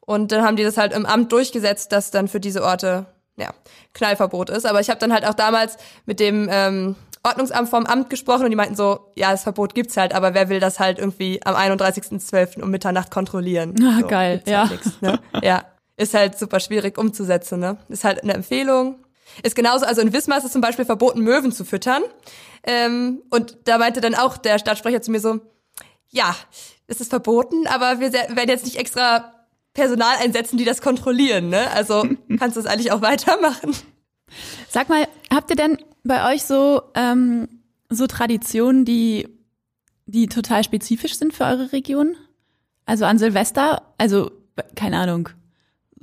[0.00, 3.50] Und dann haben die das halt im Amt durchgesetzt, dass dann für diese Orte, ja,
[3.94, 4.66] Knallverbot ist.
[4.66, 8.50] Aber ich habe dann halt auch damals mit dem ähm, Ordnungsamt vom Amt gesprochen und
[8.50, 11.54] die meinten so, ja, das Verbot gibt's halt, aber wer will das halt irgendwie am
[11.54, 12.62] 31.12.
[12.62, 13.76] um Mitternacht kontrollieren?
[13.80, 14.64] Ah, so, geil, halt ja.
[14.64, 15.20] nix, ne?
[15.40, 15.62] Ja,
[15.96, 17.76] ist halt super schwierig umzusetzen, ne?
[17.88, 18.96] Ist halt eine Empfehlung.
[19.42, 22.02] Ist genauso, also in Wismar ist es zum Beispiel verboten, Möwen zu füttern.
[22.64, 25.40] Ähm, und da meinte dann auch der Stadtsprecher zu mir so,
[26.08, 26.36] ja,
[26.86, 29.32] es ist verboten, aber wir werden jetzt nicht extra
[29.74, 31.70] Personal einsetzen, die das kontrollieren, ne?
[31.70, 32.06] Also
[32.38, 33.74] kannst du es eigentlich auch weitermachen.
[34.68, 37.48] Sag mal, habt ihr denn bei euch so, ähm,
[37.88, 39.28] so Traditionen, die,
[40.06, 42.16] die total spezifisch sind für eure Region?
[42.84, 44.30] Also an Silvester, also,
[44.74, 45.28] keine Ahnung,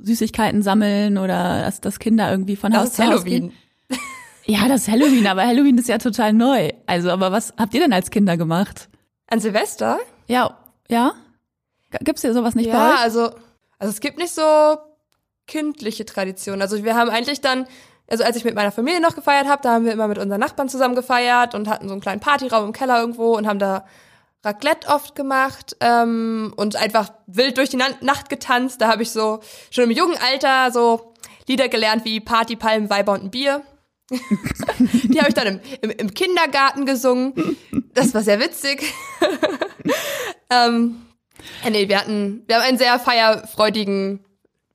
[0.02, 3.48] Süßigkeiten sammeln oder dass, dass Kinder irgendwie von Das Haus ist zu Haus Halloween.
[3.48, 3.52] gehen?
[4.46, 6.70] Ja, das ist Halloween, aber Halloween ist ja total neu.
[6.86, 8.88] Also, aber was habt ihr denn als Kinder gemacht?
[9.28, 9.98] An Silvester?
[10.26, 10.56] Ja,
[10.88, 11.12] ja?
[12.02, 13.26] Gibt's hier sowas nicht bei Ja, also,
[13.78, 14.42] also es gibt nicht so
[15.46, 16.62] kindliche Traditionen.
[16.62, 17.66] Also wir haben eigentlich dann,
[18.08, 20.40] also als ich mit meiner Familie noch gefeiert habe, da haben wir immer mit unseren
[20.40, 23.84] Nachbarn zusammen gefeiert und hatten so einen kleinen Partyraum im Keller irgendwo und haben da
[24.42, 28.80] Raclette oft gemacht ähm, und einfach wild durch die Na Nacht getanzt.
[28.80, 31.14] Da habe ich so schon im jungen Alter so
[31.46, 33.62] Lieder gelernt wie Party, Palmen, Weiber und ein Bier.
[34.10, 37.56] die habe ich dann im, im, im Kindergarten gesungen.
[37.94, 38.92] Das war sehr witzig.
[40.50, 41.06] ähm,
[41.68, 44.24] nee, wir hatten, wir haben einen sehr feierfreudigen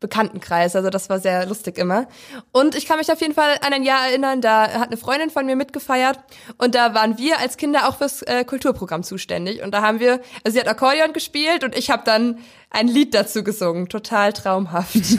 [0.06, 2.08] Bekanntenkreis, also das war sehr lustig immer.
[2.52, 5.32] Und ich kann mich auf jeden Fall an ein Jahr erinnern, da hat eine Freundin
[5.32, 6.20] von mir mitgefeiert
[6.60, 10.22] und da waren wir als Kinder auch fürs äh, Kulturprogramm zuständig und da haben wir,
[10.44, 12.38] also sie hat Akkordeon gespielt und ich habe dann
[12.70, 14.96] ein Lied dazu gesungen, total traumhaft.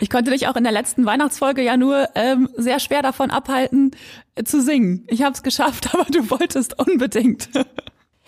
[0.00, 3.90] Ich konnte dich auch in der letzten Weihnachtsfolge ja nur ähm, sehr schwer davon abhalten,
[4.34, 5.04] äh, zu singen.
[5.08, 7.50] Ich habe es geschafft, aber du wolltest unbedingt.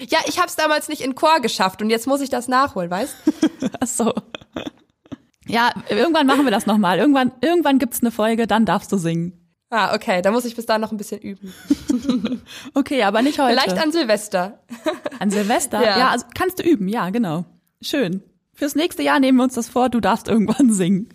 [0.08, 2.90] Ja, ich habe es damals nicht in Chor geschafft und jetzt muss ich das nachholen,
[2.90, 3.14] weißt?
[3.80, 4.14] Ach so.
[5.46, 6.98] Ja, irgendwann machen wir das nochmal.
[6.98, 9.36] Irgendwann, irgendwann gibt's eine Folge, dann darfst du singen.
[9.70, 11.54] Ah, okay, da muss ich bis dahin noch ein bisschen üben.
[12.74, 13.52] Okay, aber nicht heute.
[13.52, 14.58] Vielleicht an Silvester.
[15.18, 15.80] An Silvester?
[15.84, 15.98] Ja.
[15.98, 16.08] Ja.
[16.10, 17.44] also kannst du üben, ja, genau.
[17.80, 18.22] Schön.
[18.52, 21.08] Fürs nächste Jahr nehmen wir uns das vor, du darfst irgendwann singen.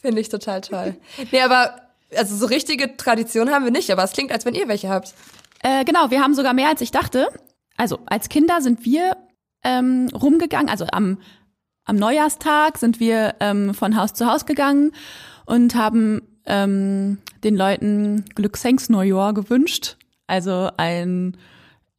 [0.00, 0.96] Finde ich total toll.
[1.30, 1.76] Nee, aber
[2.16, 5.14] also so richtige Tradition haben wir nicht, aber es klingt, als wenn ihr welche habt.
[5.62, 7.28] Äh, genau, wir haben sogar mehr als ich dachte.
[7.76, 9.16] Also als Kinder sind wir
[9.62, 11.18] ähm, rumgegangen, also am,
[11.84, 14.92] am Neujahrstag sind wir ähm, von Haus zu Haus gegangen
[15.46, 21.36] und haben ähm, den Leuten Glücksengs Neujahr gewünscht, also ein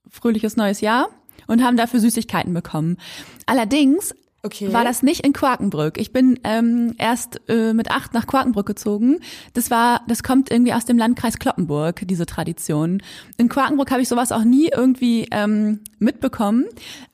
[0.10, 1.10] fröhliches neues Jahr
[1.48, 2.98] und haben dafür Süßigkeiten bekommen.
[3.46, 4.72] Allerdings Okay.
[4.72, 5.98] war das nicht in Quakenbrück.
[5.98, 9.20] Ich bin ähm, erst äh, mit acht nach Quakenbrück gezogen.
[9.54, 13.02] Das war, das kommt irgendwie aus dem Landkreis Kloppenburg, diese Tradition.
[13.38, 16.66] In Quakenbrück habe ich sowas auch nie irgendwie ähm, mitbekommen,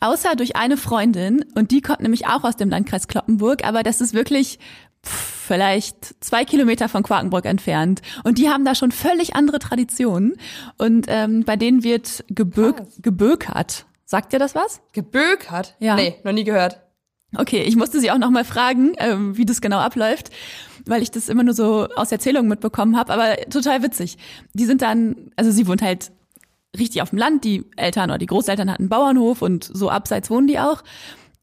[0.01, 4.01] außer durch eine Freundin und die kommt nämlich auch aus dem Landkreis Kloppenburg, aber das
[4.01, 4.59] ist wirklich
[5.05, 8.01] pff, vielleicht zwei Kilometer von Quakenbrück entfernt.
[8.23, 10.35] Und die haben da schon völlig andere Traditionen.
[10.77, 13.85] Und ähm, bei denen wird gebö gebökert.
[14.05, 14.81] Sagt dir das was?
[14.93, 15.75] Gebökert?
[15.79, 15.95] Ja.
[15.95, 16.81] Nee, noch nie gehört.
[17.37, 20.31] Okay, ich musste sie auch noch mal fragen, ähm, wie das genau abläuft,
[20.85, 24.17] weil ich das immer nur so aus Erzählungen mitbekommen habe, aber total witzig.
[24.53, 26.11] Die sind dann, also sie wohnt halt
[26.77, 30.29] richtig auf dem Land, die Eltern oder die Großeltern hatten einen Bauernhof und so abseits
[30.29, 30.83] wohnen die auch.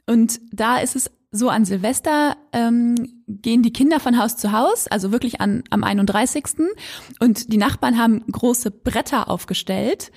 [0.06, 4.88] Und da ist es so an Silvester ähm, gehen die Kinder von Haus zu Haus,
[4.88, 6.44] also wirklich an, am 31.
[7.20, 10.10] Und die Nachbarn haben große Bretter aufgestellt.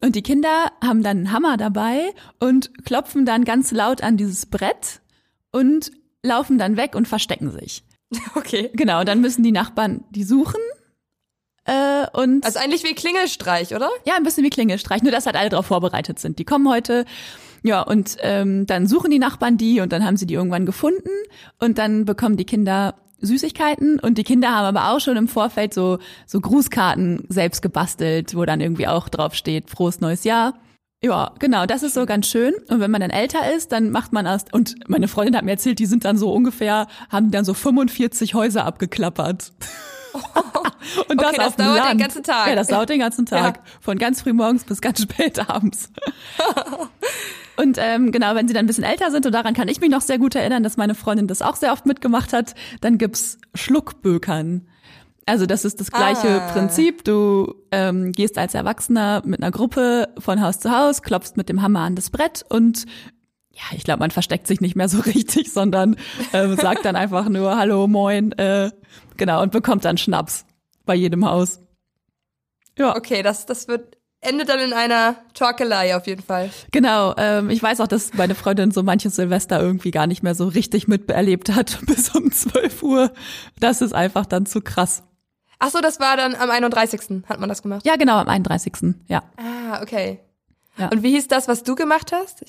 [0.00, 4.46] Und die Kinder haben dann einen Hammer dabei und klopfen dann ganz laut an dieses
[4.46, 5.00] Brett
[5.52, 5.90] und
[6.22, 7.84] laufen dann weg und verstecken sich.
[8.34, 8.70] Okay.
[8.72, 10.60] Genau, dann müssen die Nachbarn die suchen.
[11.64, 13.90] Äh, und Also eigentlich wie Klingelstreich, oder?
[14.06, 16.38] ja, ein bisschen wie Klingelstreich, nur dass halt alle darauf vorbereitet sind.
[16.38, 17.04] Die kommen heute,
[17.62, 21.10] ja, und ähm, dann suchen die Nachbarn die und dann haben sie die irgendwann gefunden
[21.58, 25.74] und dann bekommen die Kinder Süßigkeiten und die Kinder haben aber auch schon im Vorfeld
[25.74, 30.54] so, so Grußkarten selbst gebastelt, wo dann irgendwie auch drauf steht, frohes neues Jahr.
[31.02, 32.54] Ja, genau, das ist so ganz schön.
[32.68, 35.52] Und wenn man dann älter ist, dann macht man erst, und meine Freundin hat mir
[35.52, 39.52] erzählt, die sind dann so ungefähr, haben dann so 45 Häuser abgeklappert.
[41.08, 42.00] Und Okay, das auf dem dauert den Land.
[42.00, 42.48] ganzen Tag.
[42.48, 43.56] Ja, das dauert den ganzen Tag.
[43.56, 43.62] Ja.
[43.80, 45.92] Von ganz früh morgens bis ganz spät abends.
[47.56, 49.90] Und ähm, genau, wenn sie dann ein bisschen älter sind, und daran kann ich mich
[49.90, 53.38] noch sehr gut erinnern, dass meine Freundin das auch sehr oft mitgemacht hat, dann gibt's
[53.54, 54.66] Schluckbökern.
[55.28, 56.52] Also das ist das gleiche Ah.
[56.52, 57.04] Prinzip.
[57.04, 61.62] Du ähm, gehst als Erwachsener mit einer Gruppe von Haus zu Haus, klopfst mit dem
[61.62, 62.86] Hammer an das Brett und
[63.52, 65.96] ja, ich glaube, man versteckt sich nicht mehr so richtig, sondern
[66.32, 68.70] äh, sagt dann einfach nur Hallo, moin, äh,
[69.16, 70.44] genau, und bekommt dann Schnaps
[70.86, 71.60] bei jedem Haus.
[72.78, 76.50] Ja, Okay, das, das wird, endet dann in einer Torkelei auf jeden Fall.
[76.70, 77.14] genau.
[77.18, 80.46] Ähm, ich weiß auch, dass meine Freundin so manches Silvester irgendwie gar nicht mehr so
[80.46, 83.12] richtig miterlebt hat bis um 12 Uhr.
[83.58, 85.02] Das ist einfach dann zu krass.
[85.58, 87.24] Ach so, das war dann am 31.
[87.28, 87.84] hat man das gemacht.
[87.84, 88.94] Ja, genau, am 31.
[89.08, 90.20] Ja, Ah, okay.
[90.76, 90.88] Ja.
[90.88, 92.44] Und wie hieß das, was du gemacht hast?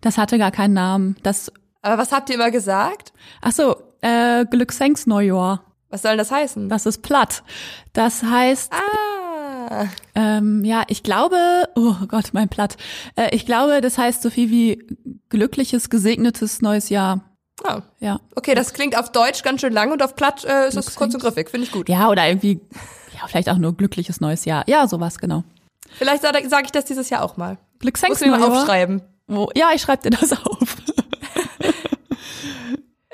[0.00, 1.16] das hatte gar keinen Namen.
[1.22, 1.50] Das,
[1.82, 3.12] Aber was habt ihr immer gesagt?
[3.40, 5.64] ach so, äh, Glücksenks Neujahr.
[5.88, 6.68] Was soll denn das heißen?
[6.68, 7.42] Das ist platt.
[7.92, 9.86] Das heißt, Ah.
[10.16, 11.36] Ähm, ja, ich glaube,
[11.76, 12.76] oh Gott, mein Platt.
[13.16, 14.84] Äh, ich glaube, das heißt so viel wie
[15.28, 17.20] glückliches, gesegnetes neues Jahr.
[17.62, 17.80] Oh.
[18.00, 18.20] Ja.
[18.36, 21.14] Okay, das klingt auf Deutsch ganz schön lang und auf Platt äh, ist es kurz
[21.14, 21.50] und griffig.
[21.50, 21.88] Finde ich gut.
[21.88, 22.60] Ja, oder irgendwie,
[23.14, 24.64] ja, vielleicht auch nur glückliches neues Jahr.
[24.66, 25.44] Ja, sowas, genau.
[25.92, 27.58] Vielleicht sage sag ich das dieses Jahr auch mal.
[27.80, 29.02] Glücksenks Muss mir mal aufschreiben.
[29.26, 30.76] Wo, ja, ich schreibe dir das auf.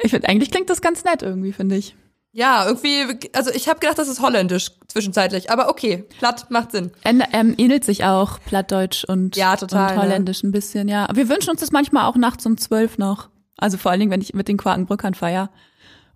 [0.02, 1.94] ich finde, eigentlich klingt das ganz nett irgendwie, finde ich.
[2.32, 6.90] Ja, irgendwie, also ich habe gedacht, das ist holländisch zwischenzeitlich, aber okay, Platt macht Sinn.
[7.02, 10.02] Änd- Ähm, ähnelt sich auch Plattdeutsch und, Ja, total, und ne?
[10.02, 11.09] Holländisch ein bisschen, ja.
[11.14, 13.30] Wir wünschen uns das manchmal auch nachts um zwölf noch.
[13.59, 15.51] Also vor allen Dingen, wenn ich mit den Quakenbrückern feier.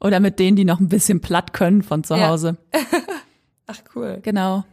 [0.01, 2.29] Oder mit denen, die noch ein bisschen platt können von zu Ja.
[2.29, 2.57] Hause.
[3.67, 4.19] Ach cool.
[4.23, 4.65] Genau.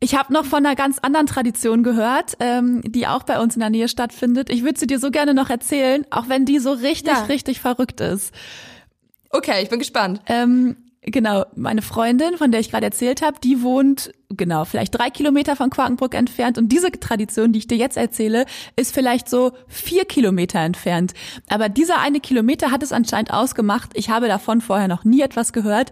[0.00, 3.60] Ich habe noch von einer ganz anderen Tradition gehört, ähm, die auch bei uns in
[3.60, 4.50] der Nähe stattfindet.
[4.50, 7.22] Ich würde sie dir so gerne noch erzählen, auch wenn die so richtig, Ja.
[7.24, 8.32] richtig verrückt ist.
[9.30, 10.20] Okay, ich bin gespannt.
[10.26, 15.10] Ähm, genau, meine Freundin, von der ich gerade erzählt habe, die wohnt genau vielleicht drei
[15.10, 16.58] Kilometer von Quakenbrück entfernt.
[16.58, 21.14] Und diese Tradition, die ich dir jetzt erzähle, ist vielleicht so vier Kilometer entfernt.
[21.48, 23.90] Aber dieser eine Kilometer hat es anscheinend ausgemacht.
[23.94, 25.90] Ich habe davon vorher noch nie etwas gehört.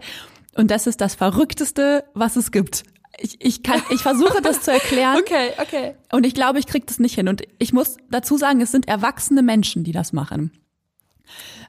[0.55, 2.83] Und das ist das Verrückteste, was es gibt.
[3.19, 5.17] Ich, ich kann, ich versuche das zu erklären.
[5.19, 5.95] Okay, okay.
[6.11, 7.27] Und ich glaube, ich krieg das nicht hin.
[7.27, 10.51] Und ich muss dazu sagen, es sind erwachsene Menschen, die das machen.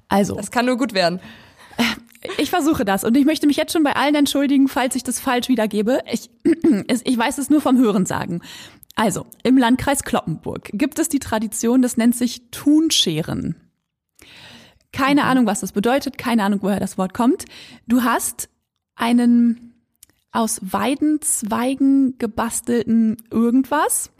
[0.08, 0.34] Also.
[0.34, 1.20] Das kann nur gut werden.
[2.38, 5.20] Ich versuche das und ich möchte mich jetzt schon bei allen entschuldigen, falls ich das
[5.20, 6.00] falsch wiedergebe.
[6.10, 6.30] Ich,
[7.04, 8.40] ich weiß es nur vom Hören sagen.
[8.96, 13.56] Also, im Landkreis Kloppenburg gibt es die Tradition, das nennt sich Thunscheren.
[14.92, 17.44] Keine Ahnung, was das bedeutet, keine Ahnung, woher das Wort kommt.
[17.88, 18.48] Du hast
[18.94, 19.74] einen
[20.30, 24.10] aus Weidenzweigen gebastelten irgendwas.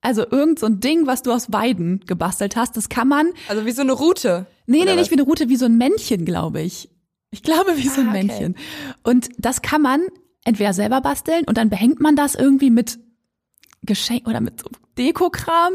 [0.00, 2.76] Also irgend so ein Ding, was du aus Weiden gebastelt hast.
[2.76, 4.46] Das kann man Also wie so eine Route.
[4.66, 4.96] Nee, nee, was?
[4.96, 6.88] nicht wie eine Route, wie so ein Männchen, glaube ich.
[7.30, 8.24] Ich glaube, wie so ein Ah, okay.
[8.26, 8.54] Männchen.
[9.02, 10.00] Und das kann man
[10.44, 12.98] entweder selber basteln und dann behängt man das irgendwie mit
[13.82, 15.74] Geschenk oder mit so Dekokram.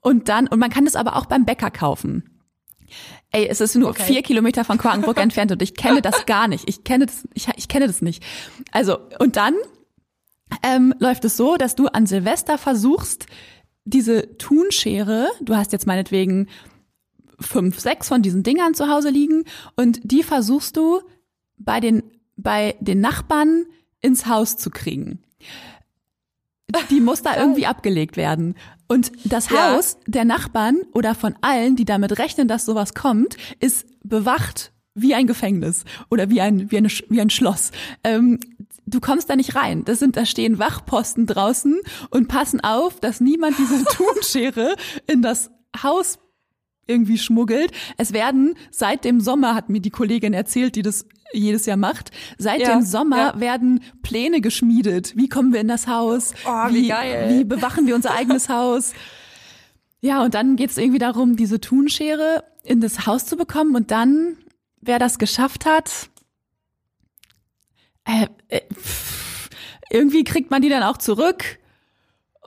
[0.00, 2.40] Und dann, und man kann das aber auch beim Bäcker kaufen.
[3.30, 4.02] Ey, es ist nur Okay.
[4.04, 6.68] vier Kilometer von Quakenbrück entfernt und ich kenne das gar nicht.
[6.68, 8.24] Ich kenne das, ich, ich kenne das nicht.
[8.72, 9.54] Also, und dann
[10.62, 13.26] ähm, läuft es so, dass du an Silvester versuchst,
[13.84, 16.48] diese Thunschere, du hast jetzt meinetwegen
[17.40, 19.44] fünf, sechs von diesen Dingern zu Hause liegen
[19.76, 21.00] und die versuchst du
[21.56, 22.02] bei den,
[22.36, 23.66] bei den Nachbarn
[24.00, 25.20] ins Haus zu kriegen.
[26.90, 28.54] Die muss da irgendwie abgelegt werden.
[28.88, 29.74] Und das Ja.
[29.74, 35.14] Haus der Nachbarn oder von allen, die damit rechnen, dass sowas kommt, ist bewacht wie
[35.14, 37.70] ein Gefängnis oder wie ein, wie, eine, wie ein Schloss.
[38.04, 38.40] Ähm,
[38.84, 39.84] du kommst da nicht rein.
[39.84, 44.74] Das sind, da stehen Wachposten draußen und passen auf, dass niemand diese Thunschere
[45.06, 45.50] in das
[45.82, 46.18] Haus
[46.88, 47.70] irgendwie schmuggelt.
[47.96, 52.10] Es werden seit dem Sommer, hat mir die Kollegin erzählt, die das jedes Jahr macht,
[52.38, 53.40] seit Ja, dem Sommer ja.
[53.40, 55.14] werden Pläne geschmiedet.
[55.16, 56.32] Wie kommen wir in das Haus?
[56.46, 57.26] Oh, wie geil.
[57.38, 58.92] Wie bewachen wir unser eigenes Haus?
[60.00, 64.36] Ja, und dann geht's irgendwie darum, diese Thunschere in das Haus zu bekommen und dann,
[64.80, 66.08] wer das geschafft hat,
[68.04, 68.60] äh, äh,
[69.90, 71.58] irgendwie kriegt man die dann auch zurück.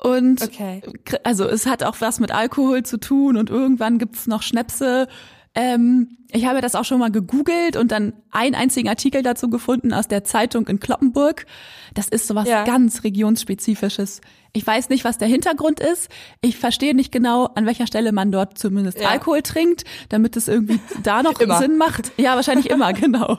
[0.04, 0.82] Und Okay.
[1.24, 5.08] also es hat auch was mit Alkohol zu tun und irgendwann gibt's noch Schnäpse.
[5.54, 9.94] Ähm, ich habe das auch schon mal gegoogelt und dann einen einzigen Artikel dazu gefunden
[9.94, 11.46] aus der Zeitung in Kloppenburg.
[11.94, 12.64] Das ist sowas Ja.
[12.64, 14.22] ganz regionsspezifisches.
[14.54, 16.08] Ich weiß nicht, was der Hintergrund ist.
[16.40, 19.10] Ich verstehe nicht genau, an welcher Stelle man dort zumindest Ja.
[19.10, 21.34] Alkohol trinkt, damit es irgendwie da noch.
[21.60, 22.14] Sinn macht.
[22.18, 23.38] Ja, wahrscheinlich immer, genau.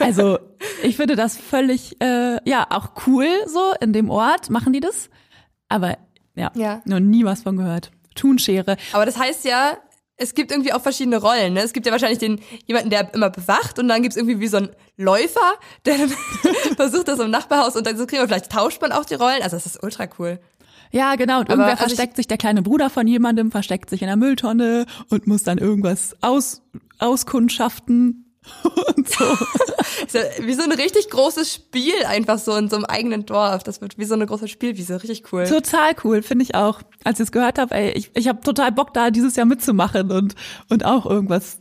[0.00, 0.38] Also
[0.82, 5.10] ich finde das völlig, äh, ja, auch cool so in dem Ort machen die das.
[5.68, 5.98] Aber
[6.34, 6.82] ja, Ja.
[6.84, 7.90] noch nie was von gehört.
[8.14, 8.76] Thunschere.
[8.92, 9.76] Aber das heißt ja,
[10.16, 11.54] es gibt irgendwie auch verschiedene Rollen.
[11.54, 11.62] Ne?
[11.62, 14.56] Es gibt ja wahrscheinlich den jemanden, der immer bewacht und dann gibt's irgendwie wie so
[14.56, 15.52] einen Läufer,
[15.86, 15.94] der
[16.76, 19.42] versucht das im Nachbarhaus und dann so kriegen wir vielleicht tauscht man auch die Rollen.
[19.42, 20.40] Also das ist ultra cool.
[20.90, 21.40] Ja, genau.
[21.40, 24.16] Und Aber irgendwer also versteckt sich, der kleine Bruder von jemandem versteckt sich in der
[24.16, 26.62] Mülltonne und muss dann irgendwas aus,
[26.98, 28.24] auskundschaften
[28.96, 29.24] und so.
[30.12, 33.62] Ja wie so ein richtig großes Spiel einfach so in so einem eigenen Dorf.
[33.62, 35.02] Das wird wie so eine große Spielwiese.
[35.02, 35.44] Richtig cool.
[35.44, 36.80] Total cool, finde ich auch.
[37.04, 40.10] Als ich es gehört habe, ey, ich, ich habe total Bock da dieses Jahr mitzumachen
[40.10, 40.34] und,
[40.70, 41.58] und auch irgendwas,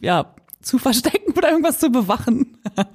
[0.00, 2.58] ja, zu verstecken oder irgendwas zu bewachen.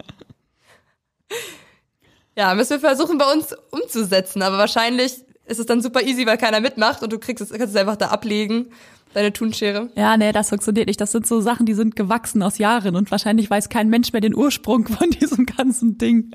[2.38, 4.41] Ja, müssen wir versuchen bei uns umzusetzen.
[4.41, 7.75] Aber wahrscheinlich ist es dann super easy, weil keiner mitmacht und du kriegst es, kannst
[7.75, 8.71] es einfach da ablegen,
[9.13, 9.89] deine Thunschere.
[9.95, 11.02] Ja, nee, das funktioniert nicht.
[11.02, 14.21] Das sind so Sachen, die sind gewachsen aus Jahren und wahrscheinlich weiß kein Mensch mehr
[14.21, 16.32] den Ursprung von diesem ganzen Ding.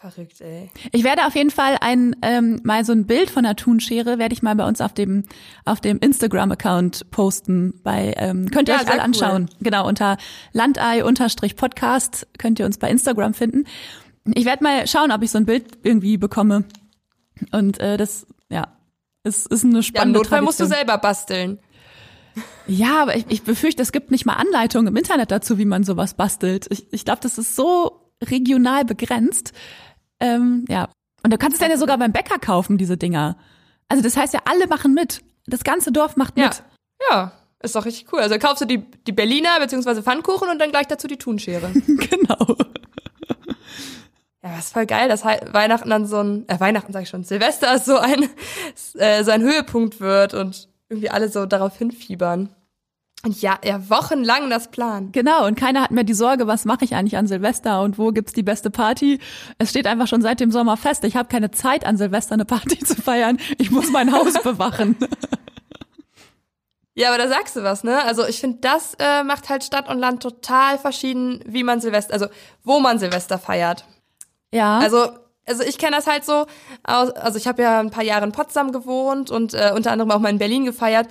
[0.00, 0.70] Verrückt, ey.
[0.92, 4.32] Ich werde auf jeden Fall ein ähm, mal so ein Bild von der Thunschere werde
[4.32, 5.24] ich mal bei uns auf dem
[5.64, 7.74] auf dem Instagram Account posten.
[7.82, 9.04] Bei ähm, könnt ihr Ja, euch alle cool.
[9.04, 9.50] anschauen.
[9.60, 10.16] Genau unter
[10.52, 13.64] Landei-Podcast könnt ihr uns bei Instagram finden.
[14.34, 16.64] Ich werde mal schauen, ob ich so ein Bild irgendwie bekomme.
[17.52, 18.68] Und äh, das ja
[19.22, 20.86] es ist eine Ja, spannende Notfall musst du Tradition.
[20.88, 21.58] selber basteln.
[22.66, 25.82] Ja, aber ich, ich befürchte, es gibt nicht mal Anleitungen im Internet dazu, wie man
[25.84, 26.66] sowas bastelt.
[26.70, 29.52] Ich, ich glaube, das ist so regional begrenzt.
[30.20, 30.88] Ähm, ja.
[31.24, 33.38] Und du kannst es dann ja sogar beim Bäcker kaufen, diese Dinger.
[33.88, 35.22] Also das heißt ja, alle machen mit.
[35.46, 36.46] Das ganze Dorf macht Ja.
[36.48, 36.62] mit.
[37.10, 38.20] Ja, ist doch richtig cool.
[38.20, 41.72] Also kaufst du die, die Berliner beziehungsweise Pfannkuchen und dann gleich dazu die Thunschere.
[41.86, 42.56] genau.
[44.42, 47.24] Ja, das ist voll geil, dass Weihnachten dann so ein, äh, Weihnachten sag ich schon,
[47.24, 48.28] Silvester so ein,
[48.94, 52.54] äh, so ein Höhepunkt wird und irgendwie alle so darauf hinfiebern.
[53.24, 55.10] Und ja, ja, wochenlang das Plan.
[55.10, 55.44] Genau.
[55.46, 58.32] Und keiner hat mehr die Sorge, was mache ich eigentlich an Silvester und wo gibt's
[58.32, 59.18] die beste Party?
[59.58, 61.02] Es steht einfach schon seit dem Sommer fest.
[61.02, 63.38] Ich habe keine Zeit, an Silvester eine Party zu feiern.
[63.58, 64.96] Ich muss mein Haus bewachen.
[66.94, 68.04] Ja, aber da sagst du was, ne?
[68.04, 72.12] Also ich finde, das äh, macht halt Stadt und Land total verschieden, wie man Silvester,
[72.12, 72.26] also
[72.62, 73.84] wo man Silvester feiert.
[74.52, 74.78] Ja.
[74.78, 75.08] Also,
[75.46, 76.46] also ich kenne das halt so,
[76.84, 80.10] aus, also ich habe ja ein paar Jahre in Potsdam gewohnt und äh, unter anderem
[80.10, 81.08] auch mal in Berlin gefeiert.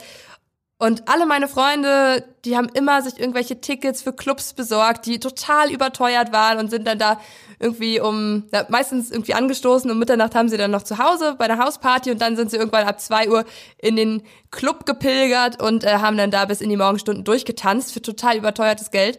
[0.80, 5.71] Und alle meine Freunde, die haben immer sich irgendwelche Tickets für Clubs besorgt, die total
[5.71, 7.19] überteuert waren und sind dann da
[7.60, 9.89] irgendwie um, ja, meistens irgendwie angestoßen.
[9.89, 12.58] Um Mitternacht haben sie dann noch zu Hause bei einer Hausparty und dann sind sie
[12.58, 13.43] irgendwann ab zwei Uhr
[13.80, 14.21] in den
[14.52, 18.91] Club gepilgert und äh, haben dann da bis in die Morgenstunden durchgetanzt für total überteuertes
[18.91, 19.17] Geld.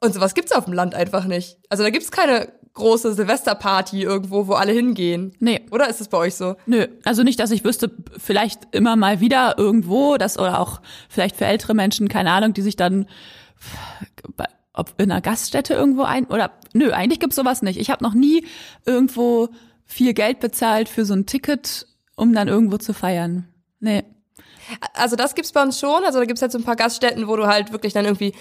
[0.00, 1.58] Und sowas gibt's auf dem Land einfach nicht.
[1.70, 5.34] Also da gibt's keine große Silvesterparty irgendwo, wo alle hingehen.
[5.40, 5.60] nee.
[5.70, 6.56] Oder ist es bei euch so?
[6.66, 11.36] Nö, also nicht, dass ich wüsste, vielleicht immer mal wieder irgendwo, das oder auch vielleicht
[11.36, 13.06] für ältere Menschen, keine Ahnung, die sich dann
[14.72, 17.80] ob in einer Gaststätte irgendwo ein oder nö, eigentlich gibt's sowas nicht.
[17.80, 18.46] Ich habe noch nie
[18.84, 19.48] irgendwo
[19.86, 23.48] viel Geld bezahlt für so ein Ticket, um dann irgendwo zu feiern.
[23.80, 24.04] Nee.
[24.92, 26.04] Also das gibt's bei uns schon.
[26.04, 28.34] Also da gibt's halt so ein paar Gaststätten, wo du halt wirklich dann irgendwie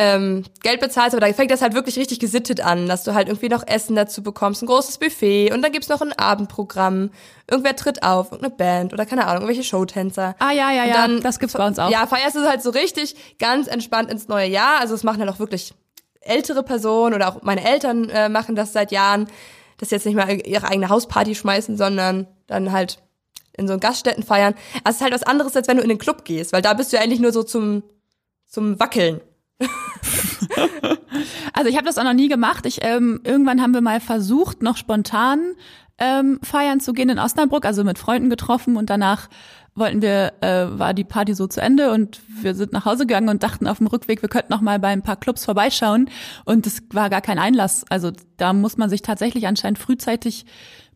[0.00, 3.26] ähm, Geld bezahlst, aber da fängt das halt wirklich richtig gesittet an, dass du halt
[3.26, 7.10] irgendwie noch Essen dazu bekommst, ein großes Buffet und dann gibt's noch ein Abendprogramm.
[7.50, 10.36] Irgendwer tritt auf, irgendeine Band oder keine Ahnung, irgendwelche Showtänzer.
[10.38, 11.90] Ah ja, ja, ja, dann- das gibt's bei uns auch.
[11.90, 14.78] Ja, feierst du halt so richtig ganz entspannt ins neue Jahr.
[14.80, 15.74] Also es machen halt auch wirklich
[16.20, 19.26] ältere Personen oder auch meine Eltern äh, machen das seit Jahren,
[19.78, 22.98] dass sie jetzt nicht mal ihre eigene Hausparty schmeißen, sondern dann halt
[23.56, 24.54] in so Gaststätten feiern.
[24.84, 26.74] Also es ist halt was anderes, als wenn du in den Club gehst, weil da
[26.74, 27.82] bist du ja eigentlich nur so zum,
[28.46, 29.20] zum Wackeln.
[31.52, 32.64] Also ich habe das auch noch nie gemacht.
[32.66, 35.54] Ich ähm, irgendwann haben wir mal versucht, noch spontan
[35.98, 39.28] ähm, feiern zu gehen in Osnabrück, also mit Freunden getroffen und danach
[39.74, 43.28] wollten wir, äh, war die Party so zu Ende und wir sind nach Hause gegangen
[43.28, 46.10] und dachten auf dem Rückweg, wir könnten noch mal bei ein paar Clubs vorbeischauen
[46.44, 47.84] und es war gar kein Einlass.
[47.88, 50.46] Also da muss man sich tatsächlich anscheinend frühzeitig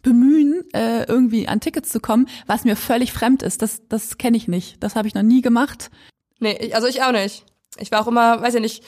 [0.02, 3.62] bemühen, äh, irgendwie an Tickets zu kommen, was mir völlig fremd ist.
[3.62, 4.82] Das, das kenne ich nicht.
[4.82, 5.90] Das habe ich noch nie gemacht.
[6.40, 7.44] Nee, also ich auch nicht.
[7.78, 8.84] Ich war auch immer, weiß ich nicht,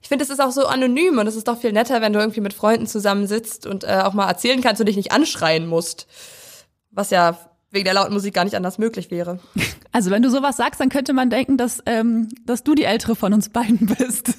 [0.00, 2.20] ich finde, es ist auch so anonym und es ist doch viel netter, wenn du
[2.20, 6.06] irgendwie mit Freunden zusammensitzt und äh, auch mal erzählen kannst und dich nicht anschreien musst.
[6.90, 7.38] Was ja
[7.70, 9.40] wegen der lauten Musik gar nicht anders möglich wäre.
[9.90, 13.16] Also wenn du sowas sagst, dann könnte man denken, dass, ähm, dass du die ältere
[13.16, 14.34] von uns beiden bist.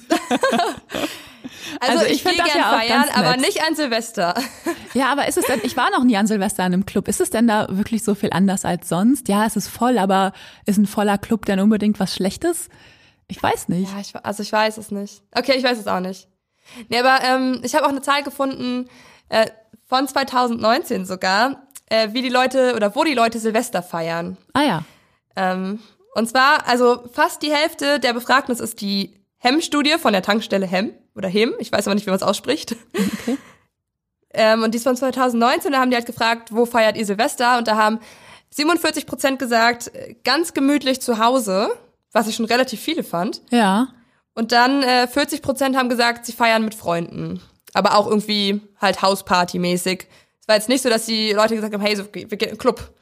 [1.80, 4.34] Also, also ich, ich gehe gern ja feiern, aber nicht an Silvester.
[4.94, 7.06] Ja, aber ist es denn, ich war noch nie an Silvester in einem Club.
[7.06, 9.28] Ist es denn da wirklich so viel anders als sonst?
[9.28, 10.32] Ja, es ist voll, aber
[10.66, 12.68] ist ein voller Club denn unbedingt was Schlechtes?
[13.30, 13.92] Ich weiß nicht.
[13.92, 15.22] Ja, ich, also ich weiß es nicht.
[15.32, 16.28] Okay, ich weiß es auch nicht.
[16.88, 18.88] Nee, aber ähm, ich habe auch eine Zahl gefunden
[19.28, 19.46] äh,
[19.86, 24.36] von 2019 sogar, äh, wie die Leute oder wo die Leute Silvester feiern.
[24.52, 24.84] Ah ja.
[25.36, 25.80] Ähm,
[26.14, 30.66] und zwar, also fast die Hälfte der Befragten, das ist die Hem-Studie von der Tankstelle
[30.66, 32.76] Hem oder Hem, ich weiß aber nicht, wie man es ausspricht.
[32.94, 33.38] Okay.
[34.34, 37.58] ähm, und die ist von 2019, da haben die halt gefragt, wo feiert ihr Silvester?
[37.58, 38.00] Und da haben
[38.50, 39.92] 47 Prozent gesagt,
[40.24, 41.70] ganz gemütlich zu Hause,
[42.12, 43.42] was ich schon relativ viele fand.
[43.50, 43.88] Ja.
[44.34, 47.40] Und dann äh, 40 Prozent haben gesagt, sie feiern mit Freunden.
[47.72, 50.06] Aber auch irgendwie halt Hausparty-mäßig.
[50.40, 52.54] Es war jetzt nicht so, dass die Leute gesagt haben, hey, so, wir gehen in
[52.54, 52.94] den Club.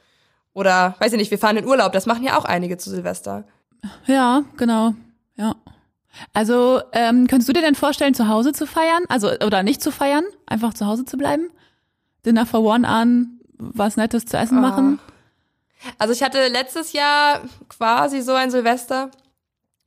[0.52, 1.92] Oder, weiß ich nicht, wir fahren in Urlaub.
[1.92, 3.44] Das machen ja auch einige zu Silvester.
[4.06, 4.94] Ja, genau.
[5.36, 5.54] Ja.
[6.32, 9.04] Also ähm, könntest du dir denn vorstellen, zu Hause zu feiern?
[9.09, 11.50] Also oder nicht zu feiern, einfach zu Hause zu bleiben?
[12.26, 14.98] Dinner for One an, was Nettes zu essen machen?
[15.98, 19.10] Also ich hatte letztes Jahr quasi so ein Silvester,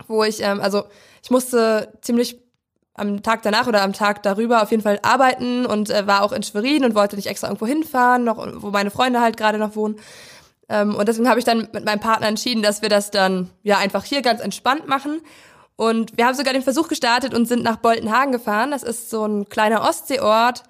[0.08, 0.84] wo ich, ähm, also
[1.24, 2.40] ich musste ziemlich
[2.94, 6.32] am Tag danach oder am Tag darüber auf jeden Fall arbeiten und äh, war auch
[6.32, 9.76] in Schwerin und wollte nicht extra irgendwo hinfahren, noch wo meine Freunde halt gerade noch
[9.76, 10.00] wohnen.
[10.70, 13.78] Ähm, und deswegen habe ich dann mit meinem Partner entschieden, dass wir das dann ja
[13.78, 15.22] einfach hier ganz entspannt machen
[15.82, 18.70] und wir haben sogar den Versuch gestartet und sind nach Boltenhagen gefahren.
[18.70, 20.62] Das ist so ein kleiner Ostseeort.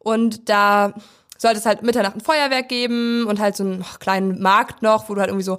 [0.00, 0.92] Und da
[1.38, 5.14] sollte es halt Mitternacht ein Feuerwerk geben und halt so einen kleinen Markt noch, wo
[5.14, 5.58] du halt irgendwie so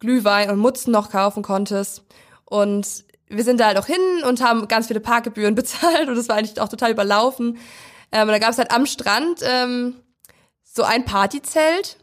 [0.00, 2.02] Glühwein und Mutzen noch kaufen konntest.
[2.44, 6.28] Und wir sind da halt auch hin und haben ganz viele Parkgebühren bezahlt und es
[6.28, 7.58] war eigentlich auch total überlaufen.
[8.12, 9.96] Ähm, und da gab es halt am Strand ähm,
[10.62, 11.98] so ein Partyzelt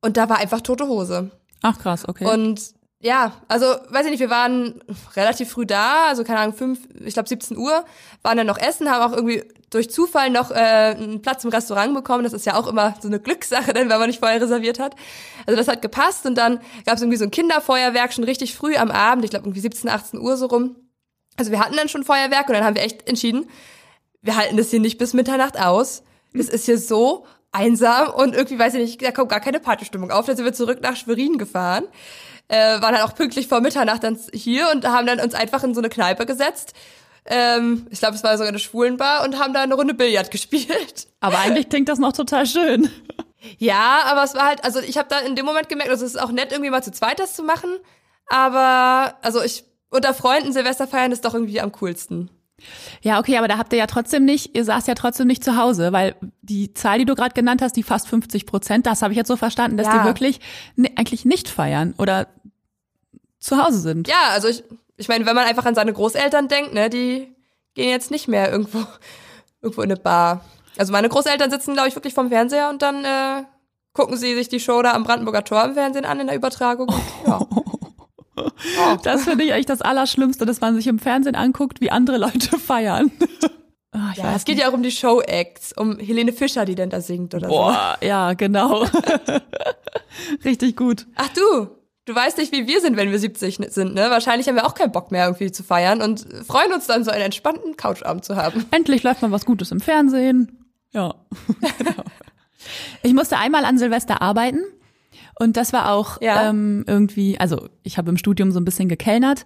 [0.00, 1.30] und da war einfach tote Hose.
[1.62, 2.26] Ach krass, okay.
[2.26, 2.74] Und
[3.04, 4.80] ja, also weiß ich nicht, wir waren
[5.14, 7.84] relativ früh da, also keine Ahnung, fünf, ich glaube 17 Uhr,
[8.22, 11.92] waren dann noch essen, haben auch irgendwie durch Zufall noch äh, einen Platz im Restaurant
[11.92, 12.24] bekommen.
[12.24, 14.96] Das ist ja auch immer so eine Glückssache, denn wenn man nicht vorher reserviert hat.
[15.44, 18.74] Also das hat gepasst und dann gab es irgendwie so ein Kinderfeuerwerk schon richtig früh
[18.74, 20.76] am Abend, ich glaube irgendwie 17, 18 Uhr so rum.
[21.36, 23.50] Also wir hatten dann schon Feuerwerk und dann haben wir echt entschieden,
[24.22, 26.04] wir halten das hier nicht bis Mitternacht aus.
[26.32, 30.10] Es ist hier so einsam und irgendwie, weiß ich nicht, da kommt gar keine Partystimmung
[30.10, 30.24] auf.
[30.24, 31.84] Dann sind wir zurück nach Schwerin gefahren
[32.48, 35.74] äh, waren dann auch pünktlich vor Mitternacht dann hier und haben dann uns einfach in
[35.74, 36.74] so eine Kneipe gesetzt.
[37.26, 41.06] Ähm, ich glaube, es war sogar eine Schwulenbar und haben da eine Runde Billard gespielt.
[41.20, 42.90] Aber eigentlich klingt das noch total schön.
[43.58, 46.14] Ja, aber es war halt, also ich habe da in dem Moment gemerkt, also es
[46.14, 47.70] ist auch nett, irgendwie mal zu zweit das zu machen.
[48.26, 52.30] Aber, also ich, unter Freunden Silvester feiern ist doch irgendwie am coolsten.
[53.02, 55.56] Ja, okay, aber da habt ihr ja trotzdem nicht, ihr saßt ja trotzdem nicht zu
[55.56, 59.12] Hause, weil die Zahl, die du gerade genannt hast, die fast 50 Prozent, das habe
[59.12, 59.98] ich jetzt so verstanden, dass ja.
[59.98, 60.40] die wirklich
[60.96, 62.28] eigentlich nicht feiern oder
[63.38, 64.08] zu Hause sind.
[64.08, 64.64] Ja, also ich,
[64.96, 67.34] ich meine, wenn man einfach an seine Großeltern denkt, ne, die
[67.74, 68.84] gehen jetzt nicht mehr irgendwo,
[69.62, 70.44] irgendwo in eine Bar.
[70.76, 73.44] Also meine Großeltern sitzen, glaube ich, wirklich vorm Fernseher und dann äh,
[73.92, 76.88] gucken sie sich die Show da am Brandenburger Tor im Fernsehen an in der Übertragung.
[76.88, 77.38] Und, ja.
[78.36, 78.96] Oh.
[79.02, 82.58] Das finde ich echt das Allerschlimmste, dass man sich im Fernsehen anguckt, wie andere Leute
[82.58, 83.10] feiern.
[83.96, 87.00] Oh, ja, es geht ja auch um die Show-Acts, um Helene Fischer, die denn da
[87.00, 88.08] singt oder Boah, so.
[88.08, 88.84] ja, genau.
[90.44, 91.06] Richtig gut.
[91.14, 91.68] Ach du,
[92.04, 94.10] du weißt nicht, wie wir sind, wenn wir 70 sind, ne?
[94.10, 97.12] Wahrscheinlich haben wir auch keinen Bock mehr irgendwie zu feiern und freuen uns dann so
[97.12, 98.66] einen entspannten Couchabend zu haben.
[98.72, 100.66] Endlich läuft mal was Gutes im Fernsehen.
[100.90, 101.14] Ja.
[101.78, 102.02] genau.
[103.04, 104.64] Ich musste einmal an Silvester arbeiten
[105.38, 106.48] und das war auch ja.
[106.48, 109.44] ähm, irgendwie, also ich habe im Studium so ein bisschen gekellnert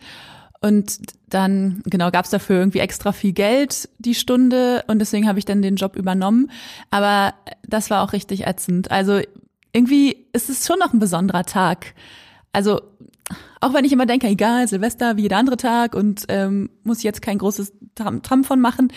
[0.60, 5.44] und dann, genau, gab's dafür irgendwie extra viel Geld die Stunde und deswegen habe ich
[5.44, 6.50] dann den Job übernommen.
[6.90, 8.90] Aber das war auch richtig ätzend.
[8.90, 9.20] Also
[9.72, 11.94] irgendwie ist es schon noch ein besonderer Tag.
[12.52, 12.80] Also
[13.60, 17.22] auch wenn ich immer denke, egal, Silvester wie jeder andere Tag und ähm, muss jetzt
[17.22, 18.92] kein großes Tram, Tram von machen.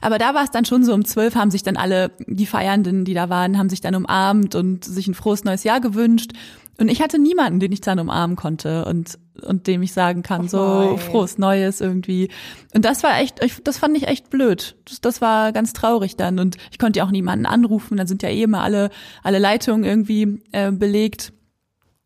[0.00, 3.04] Aber da war es dann schon so, um zwölf haben sich dann alle, die Feiernden,
[3.04, 6.32] die da waren, haben sich dann umarmt und sich ein frohes neues Jahr gewünscht.
[6.80, 10.42] Und ich hatte niemanden, den ich dann umarmen konnte und, und dem ich sagen kann,
[10.42, 12.30] oh so frohes Neues irgendwie.
[12.72, 14.76] Und das war echt, das fand ich echt blöd.
[14.84, 16.38] Das, das war ganz traurig dann.
[16.38, 17.96] Und ich konnte ja auch niemanden anrufen.
[17.96, 18.90] Dann sind ja eh immer alle,
[19.24, 21.32] alle Leitungen irgendwie äh, belegt.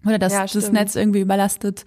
[0.06, 1.84] Oder das, ja, das Netz irgendwie überlastet.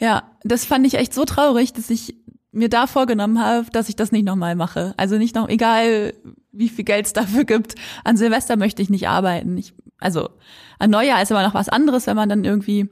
[0.00, 2.16] Ja, das fand ich echt so traurig, dass ich
[2.50, 4.94] mir da vorgenommen habe, dass ich das nicht nochmal mache.
[4.96, 6.14] Also nicht noch, egal
[6.52, 7.74] wie viel Geld es dafür gibt,
[8.04, 9.56] an Silvester möchte ich nicht arbeiten.
[9.56, 10.30] Ich, also
[10.78, 12.88] an Neujahr ist immer noch was anderes, wenn man dann irgendwie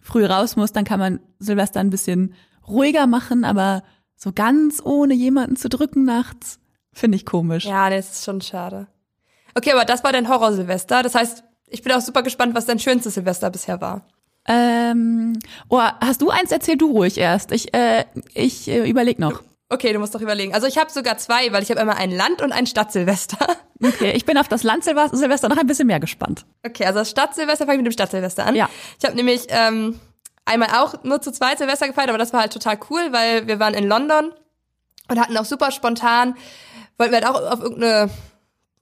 [0.00, 2.34] früh raus muss, dann kann man Silvester ein bisschen
[2.66, 3.82] ruhiger machen, aber
[4.16, 6.58] so ganz ohne jemanden zu drücken nachts,
[6.92, 7.64] finde ich komisch.
[7.64, 8.88] Ja, das ist schon schade.
[9.54, 11.02] Okay, aber das war dein Horror-Silvester.
[11.02, 14.06] Das heißt, ich bin auch super gespannt, was dein schönstes Silvester bisher war.
[14.48, 15.38] Ähm,
[15.68, 16.50] oh, hast du eins?
[16.50, 17.52] Erzähl du ruhig erst.
[17.52, 19.42] Ich, äh, ich äh, überleg noch.
[19.68, 20.54] Okay, du musst doch überlegen.
[20.54, 23.38] Also ich habe sogar zwei, weil ich habe einmal ein Land- und ein Stadtsilvester.
[23.80, 26.44] Okay, ich bin auf das Land-Silvester noch ein bisschen mehr gespannt.
[26.66, 28.56] Okay, also das Stadtsilvester fange ich mit dem Stadtsilvester an.
[28.56, 28.68] Ja.
[28.98, 30.00] Ich habe nämlich ähm,
[30.44, 33.60] einmal auch nur zu zweit Silvester gefeiert, aber das war halt total cool, weil wir
[33.60, 34.32] waren in London
[35.08, 36.34] und hatten auch super spontan,
[36.96, 38.10] wollten wir halt auch auf irgendeine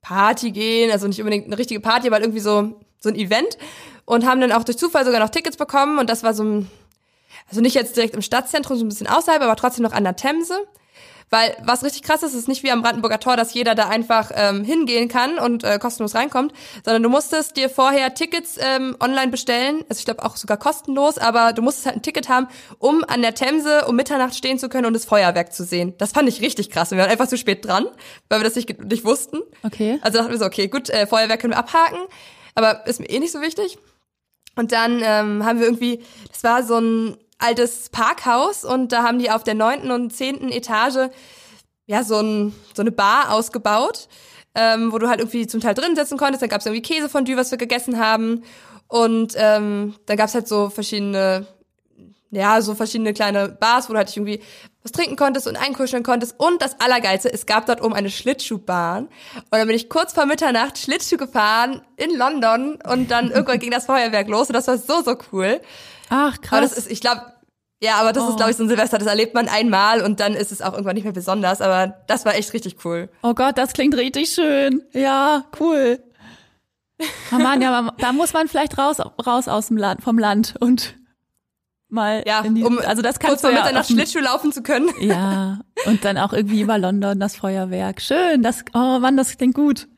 [0.00, 3.58] Party gehen, also nicht unbedingt eine richtige Party, aber halt irgendwie so, so ein Event
[4.06, 6.70] und haben dann auch durch Zufall sogar noch Tickets bekommen und das war so ein,
[7.50, 10.16] also nicht jetzt direkt im Stadtzentrum, so ein bisschen außerhalb, aber trotzdem noch an der
[10.16, 10.58] Themse.
[11.28, 14.30] Weil was richtig krass ist, ist nicht wie am Brandenburger Tor, dass jeder da einfach
[14.32, 16.52] ähm, hingehen kann und äh, kostenlos reinkommt,
[16.84, 21.18] sondern du musstest dir vorher Tickets ähm, online bestellen, also ich glaube auch sogar kostenlos,
[21.18, 22.46] aber du musstest halt ein Ticket haben,
[22.78, 25.94] um an der Themse um Mitternacht stehen zu können und das Feuerwerk zu sehen.
[25.98, 26.92] Das fand ich richtig krass.
[26.92, 27.86] Und wir waren einfach zu spät dran,
[28.28, 29.38] weil wir das nicht, nicht wussten.
[29.64, 29.98] Okay.
[30.02, 31.98] Also dachten wir so, okay, gut, äh, Feuerwerk können wir abhaken,
[32.54, 33.78] aber ist mir eh nicht so wichtig.
[34.56, 36.02] Und dann ähm, haben wir irgendwie,
[36.32, 40.50] das war so ein altes Parkhaus und da haben die auf der neunten und zehnten
[40.50, 41.10] Etage
[41.86, 44.08] ja so, ein, so eine Bar ausgebaut,
[44.54, 46.42] ähm, wo du halt irgendwie zum Teil drin sitzen konntest.
[46.42, 48.42] Dann gab es irgendwie Käsefondue, was wir gegessen haben.
[48.88, 51.46] Und ähm, dann gab es halt so verschiedene,
[52.36, 54.40] ja, so verschiedene kleine Bars, wo du halt irgendwie
[54.82, 56.34] was trinken konntest und einkuscheln konntest.
[56.38, 59.06] Und das Allergeilste, es gab dort oben eine Schlittschuhbahn.
[59.06, 63.70] Und dann bin ich kurz vor Mitternacht Schlittschuh gefahren in London und dann irgendwann ging
[63.70, 65.60] das Feuerwerk los und das war so, so cool.
[66.10, 66.52] Ach, krass.
[66.52, 67.22] Aber das ist, ich glaube,
[67.82, 68.28] ja, aber das Oh.
[68.30, 70.72] ist, glaube ich, so ein Silvester, das erlebt man einmal und dann ist es auch
[70.72, 71.60] irgendwann nicht mehr besonders.
[71.60, 73.08] Aber das war echt richtig cool.
[73.22, 74.82] Oh Gott, das klingt richtig schön.
[74.92, 76.02] Ja, cool.
[77.32, 80.94] Oh Mann, ja, da muss man vielleicht raus, raus aus dem Land, vom Land und
[81.96, 84.62] mal Ja, die, um also das kurz kannst vor du ja dem- Schlittschuh laufen zu
[84.62, 84.88] können.
[85.00, 88.00] Ja, und dann auch irgendwie über London das Feuerwerk.
[88.00, 89.88] Schön, das, oh Mann, das klingt gut.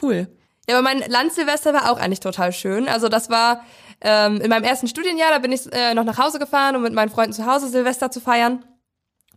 [0.00, 0.28] Cool.
[0.68, 2.88] Ja, aber mein Landsilvester war auch eigentlich total schön.
[2.88, 3.62] Also das war
[4.00, 6.92] ähm, in meinem ersten Studienjahr, da bin ich äh, noch nach Hause gefahren, um mit
[6.92, 8.64] meinen Freunden zu Hause Silvester zu feiern.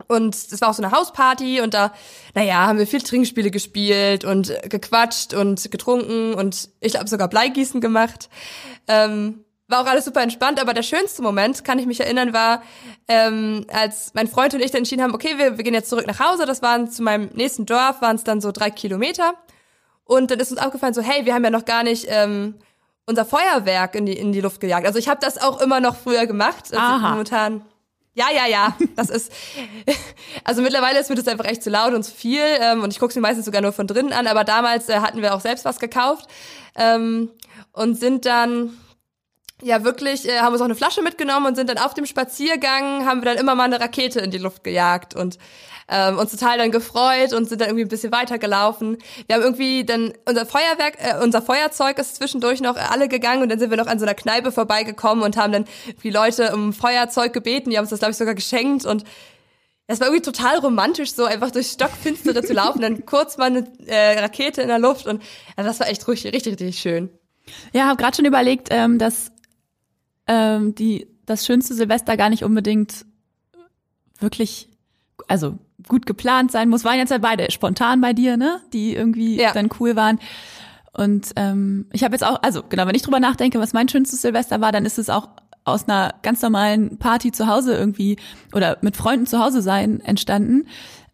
[0.08, 1.94] Und das war auch so eine Hausparty und da,
[2.34, 7.82] naja, haben wir viel Trinkspiele gespielt und gequatscht und getrunken und ich habe sogar Bleigießen
[7.82, 8.30] gemacht.
[8.88, 12.62] Ähm, war auch alles super entspannt, aber der schönste Moment, kann ich mich erinnern, war,
[13.08, 16.06] ähm, als mein Freund und ich dann entschieden haben, okay, wir, wir gehen jetzt zurück
[16.06, 16.46] nach Hause.
[16.46, 19.34] Das waren zu meinem nächsten Dorf, waren es dann so drei Kilometer.
[20.04, 22.56] Und dann ist uns aufgefallen, so, hey, wir haben ja noch gar nicht ähm,
[23.06, 24.86] unser Feuerwerk in die, in die Luft gejagt.
[24.86, 26.66] Also ich habe das auch immer noch früher gemacht.
[26.74, 26.80] Also.
[27.08, 27.62] Momentan.
[28.14, 28.76] Ja, ja, ja.
[28.96, 29.32] Das ist.
[30.44, 32.42] Also mittlerweile ist mir das einfach echt zu laut und zu viel.
[32.42, 34.28] Ähm, und ich gucke mir meistens sogar nur von drinnen an.
[34.28, 36.28] Aber damals äh, hatten wir auch selbst was gekauft.
[36.76, 37.30] Ähm,
[37.74, 38.78] und sind dann
[39.62, 43.06] ja wirklich, äh, haben uns auch eine Flasche mitgenommen und sind dann auf dem Spaziergang,
[43.06, 45.38] haben wir dann immer mal eine Rakete in die Luft gejagt und
[45.92, 48.98] ähm, uns total dann gefreut und sind dann irgendwie ein bisschen weitergelaufen.
[49.28, 53.50] Wir haben irgendwie dann unser Feuerwerk, äh, unser Feuerzeug ist zwischendurch noch alle gegangen und
[53.50, 55.66] dann sind wir noch an so einer Kneipe vorbeigekommen und haben dann
[56.02, 59.04] die Leute um Feuerzeug gebeten, die haben uns das glaube ich sogar geschenkt und
[59.88, 63.68] es war irgendwie total romantisch, so einfach durch Stockfinstere zu laufen, dann kurz mal eine
[63.88, 65.22] äh, Rakete in der Luft und
[65.58, 67.10] also das war echt richtig, richtig, richtig schön.
[67.74, 69.31] Ja, habe gerade schon überlegt, ähm, dass
[70.28, 73.06] ähm, die das schönste Silvester gar nicht unbedingt
[74.20, 74.70] wirklich,
[75.28, 75.58] also
[75.88, 76.84] gut geplant sein muss.
[76.84, 78.60] Waren jetzt ja beide spontan bei dir, ne?
[78.74, 79.52] Die irgendwie Ja.
[79.54, 80.20] dann cool waren.
[80.94, 84.22] Und ähm, ich habe jetzt auch, also genau, wenn ich drüber nachdenke, was mein schönstes
[84.22, 85.30] Silvester war, dann ist es auch
[85.64, 88.18] aus einer ganz normalen Party zu Hause irgendwie
[88.54, 90.68] oder mit Freunden zu Hause sein entstanden.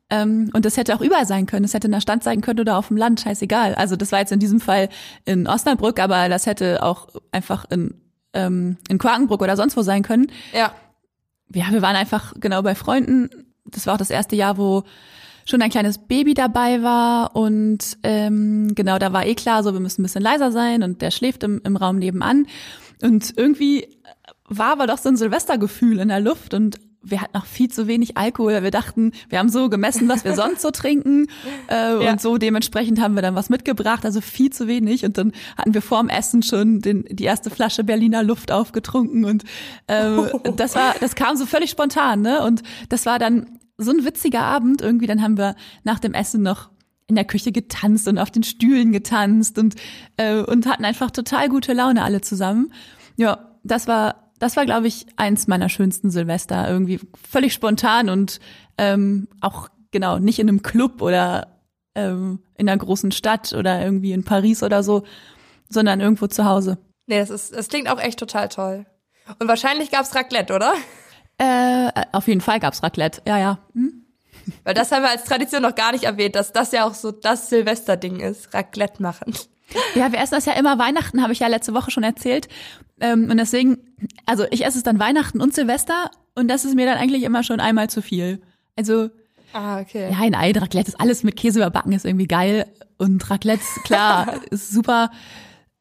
[0.10, 1.66] Ähm, und das hätte auch überall sein können.
[1.66, 3.76] Es hätte in der Stadt sein können oder auf dem Land, scheißegal.
[3.76, 4.89] Also das war jetzt in diesem Fall
[5.26, 7.93] in Osnabrück, aber das hätte auch einfach in,
[8.38, 10.27] ähm, in Quakenbrück oder sonst wo sein können.
[10.53, 10.71] Ja.
[11.53, 13.29] Ja, wir waren einfach genau bei Freunden.
[13.65, 14.83] Das war auch das erste Jahr, wo
[15.45, 19.79] schon ein kleines Baby dabei war und ähm, genau, da war eh klar, so wir
[19.79, 22.47] müssen ein bisschen leiser sein und der schläft im, im Raum nebenan.
[23.01, 23.88] Und irgendwie
[24.49, 27.87] war aber doch so ein Silvestergefühl in der Luft und wir hatten noch viel zu
[27.87, 28.63] wenig Alkohol.
[28.63, 31.27] Wir dachten, wir haben so gemessen, was wir sonst so trinken
[31.69, 32.11] äh, Ja.
[32.11, 35.05] und so dementsprechend haben wir dann was mitgebracht, also viel zu wenig.
[35.05, 39.43] Und dann hatten wir vorm Essen schon den, die erste Flasche Berliner Luft aufgetrunken und
[39.87, 40.17] äh,
[40.55, 42.43] das war, das kam so völlig spontan, ne?
[42.43, 45.07] Und das war dann so ein witziger Abend irgendwie.
[45.07, 46.69] Dann haben wir nach dem Essen noch
[47.05, 49.75] in der Küche getanzt und auf den Stühlen getanzt und
[50.17, 52.73] äh, und hatten einfach total gute Laune alle zusammen.
[53.15, 58.39] Ja, das war das war glaube ich eins meiner schönsten Silvester irgendwie völlig spontan und
[58.77, 61.59] ähm, auch genau nicht in einem Club oder
[61.95, 65.03] ähm, in einer großen Stadt oder irgendwie in Paris oder so,
[65.69, 66.77] sondern irgendwo zu Hause.
[67.07, 68.85] Nee, das ist, das klingt auch echt total toll.
[69.39, 70.73] Und wahrscheinlich gab's Raclette, oder?
[71.38, 73.21] Äh, auf jeden Fall gab's Raclette.
[73.25, 73.59] Ja, ja.
[73.73, 74.05] Hm?
[74.63, 77.11] Weil das haben wir als Tradition noch gar nicht erwähnt, dass das ja auch so
[77.11, 79.33] das Silvesterding ist, Raclette machen.
[79.95, 82.47] Ja, wir essen das ja immer Weihnachten, habe ich ja letzte Woche schon erzählt.
[82.99, 83.77] Ähm, und deswegen,
[84.25, 87.43] also ich esse es dann Weihnachten und Silvester und das ist mir dann eigentlich immer
[87.43, 88.41] schon einmal zu viel.
[88.75, 89.09] Also
[89.53, 90.11] Ah, okay.
[90.11, 92.65] ja, ein Ei, Raclette ist alles mit Käse überbacken, ist irgendwie geil.
[92.97, 95.09] Und Raclette, klar, ist super.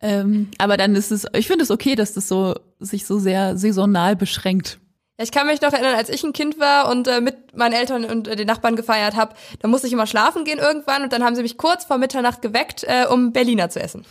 [0.00, 3.56] Ähm, aber dann ist es, ich finde es okay, dass das so sich so sehr
[3.56, 4.78] saisonal beschränkt.
[5.18, 7.72] Ja, ich kann mich noch erinnern, als ich ein Kind war und äh, mit meinen
[7.72, 11.12] Eltern und äh, den Nachbarn gefeiert habe, da musste ich immer schlafen gehen irgendwann und
[11.12, 14.04] dann haben sie mich kurz vor Mitternacht geweckt, äh, um Berliner zu essen.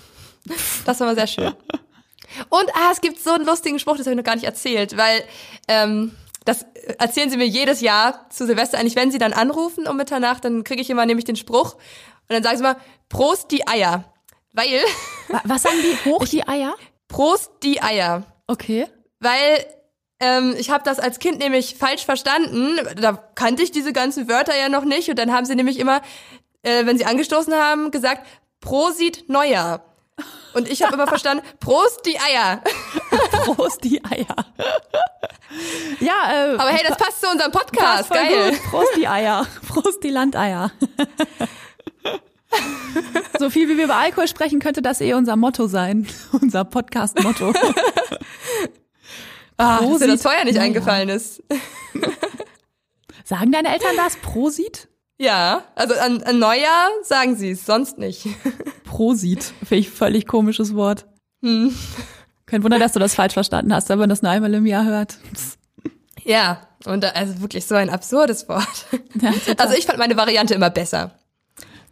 [0.85, 1.51] Das war mal sehr schön.
[2.49, 4.97] Und ah, es gibt so einen lustigen Spruch, das habe ich noch gar nicht erzählt,
[4.97, 5.23] weil
[5.67, 6.15] ähm,
[6.45, 6.65] das
[6.99, 10.63] erzählen sie mir jedes Jahr zu Silvester eigentlich, wenn sie dann anrufen um Mitternacht, dann
[10.63, 11.81] kriege ich immer nämlich den Spruch und
[12.29, 12.77] dann sagen sie immer
[13.09, 14.03] Prost die Eier,
[14.53, 14.67] weil
[15.29, 16.09] Wa- Was sagen die?
[16.09, 16.75] Hoch die Eier?
[17.07, 18.23] Prost die Eier.
[18.47, 18.87] Okay.
[19.19, 19.65] Weil
[20.19, 22.79] ähm, ich habe das als Kind nämlich falsch verstanden.
[22.95, 25.09] Da kannte ich diese ganzen Wörter ja noch nicht.
[25.09, 26.01] Und dann haben sie nämlich immer,
[26.61, 28.25] äh, wenn sie angestoßen haben, gesagt,
[28.61, 29.83] Prosit Neujahr.
[30.55, 32.61] Und ich habe immer verstanden, Prost die Eier.
[33.43, 34.45] Prost die Eier.
[35.99, 38.09] ja, äh, Aber hey, das passt zu unserem Podcast.
[38.09, 38.51] Geil.
[38.51, 38.63] Gut.
[38.69, 39.45] Prost die Eier.
[39.67, 40.71] Prost die Landeier.
[43.37, 46.07] so viel wie wir über Alkohol sprechen, könnte das eh unser Motto sein.
[46.31, 47.53] Unser Podcast-Motto.
[49.57, 51.43] Ah, dass dir das Prosit vorher nicht eingefallen ist.
[53.25, 54.15] Sagen deine Eltern das?
[54.17, 54.87] Prosit?
[55.17, 58.27] Ja, also an, an Neujahr sagen sie es, sonst nicht.
[58.83, 59.43] Prosit.
[59.43, 61.05] Finde ich völlig komisches Wort.
[61.41, 61.73] Hm.
[62.45, 64.85] Kein Wunder, dass du das falsch verstanden hast, wenn man das nur einmal im Jahr
[64.85, 65.17] hört.
[66.23, 68.85] Ja, und da, also wirklich so ein absurdes Wort.
[69.21, 69.31] Ja.
[69.57, 71.17] Also ich fand meine Variante immer besser.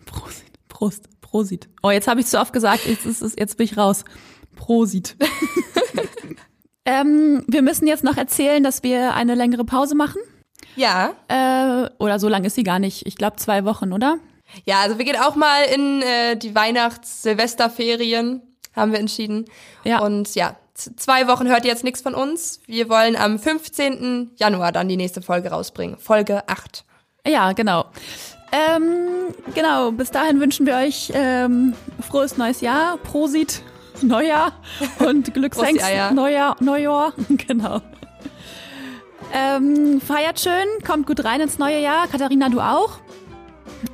[0.05, 0.43] Prosit.
[0.67, 1.09] Prost.
[1.21, 1.67] Prosit.
[1.81, 4.05] Oh, jetzt habe ich zu oft gesagt, jetzt, ist es, jetzt bin ich raus.
[4.55, 5.15] Prosit.
[6.85, 10.21] ähm, wir müssen jetzt noch erzählen, dass wir eine längere Pause machen.
[10.75, 13.05] Ja, Äh, oder so lang ist sie gar nicht.
[13.05, 14.17] Ich glaube zwei Wochen, oder?
[14.65, 18.41] Ja, also wir gehen auch mal in äh, die Weihnachts-Silvesterferien,
[18.75, 19.45] haben wir entschieden.
[19.83, 19.99] Ja.
[19.99, 22.59] Und ja, zwei Wochen hört ihr jetzt nichts von uns.
[22.65, 24.31] Wir wollen am 15.
[24.35, 25.97] Januar dann die nächste Folge rausbringen.
[25.97, 26.83] Folge 8.
[27.25, 27.85] Ja, genau.
[28.51, 31.73] Ähm, genau, bis dahin wünschen wir euch ähm,
[32.07, 33.63] frohes neues Jahr, Prosit,
[34.01, 34.53] Neujahr
[34.99, 35.31] und
[35.81, 36.11] Eier.
[36.11, 37.81] Neujahr, Neujahr, genau.
[39.33, 42.07] Ähm, feiert schön, kommt gut rein ins neue Jahr.
[42.07, 42.99] Katharina, du auch.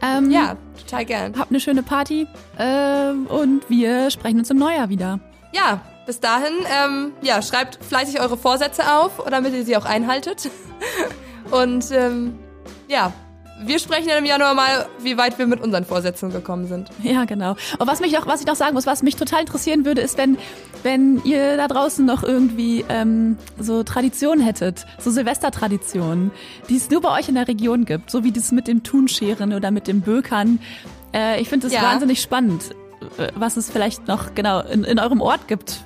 [0.01, 1.39] Ähm, Ja, total gern.
[1.39, 2.27] Habt eine schöne Party
[2.57, 5.19] ähm, und wir sprechen uns im Neujahr wieder.
[5.53, 10.49] Ja, bis dahin, ähm, ja, schreibt fleißig eure Vorsätze auf, damit ihr sie auch einhaltet.
[11.51, 12.37] Und ähm,
[12.87, 13.11] ja,
[13.65, 16.89] wir sprechen dann im Januar mal, wie weit wir mit unseren Vorsätzen gekommen sind.
[17.03, 17.51] Ja, genau.
[17.77, 20.17] Und was mich noch, was ich noch sagen muss, was mich total interessieren würde, ist,
[20.17, 20.37] wenn,
[20.83, 26.31] wenn ihr da draußen noch irgendwie ähm, so Traditionen hättet, so Silvestertraditionen,
[26.69, 29.53] die es nur bei euch in der Region gibt, so wie das mit dem Thunscheren
[29.53, 30.59] oder mit dem Bökern.
[31.13, 31.83] Äh, ich finde das Ja.
[31.83, 32.71] wahnsinnig spannend,
[33.17, 35.81] äh, was es vielleicht noch genau in, in eurem Ort gibt.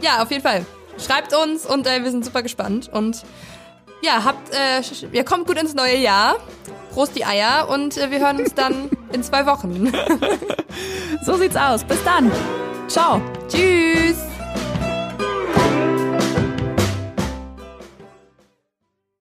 [0.00, 0.64] Ja, auf jeden Fall.
[0.98, 2.88] Schreibt uns und äh, wir sind super gespannt.
[2.92, 3.22] Und
[4.02, 4.80] ja, habt, äh,
[5.12, 6.36] ihr kommt gut ins neue Jahr.
[6.98, 9.92] Prost die Eier und äh, wir hören uns dann in zwei Wochen.
[11.24, 11.84] So sieht's aus.
[11.84, 12.30] Bis dann.
[12.88, 13.20] Ciao.
[13.48, 14.16] Tschüss!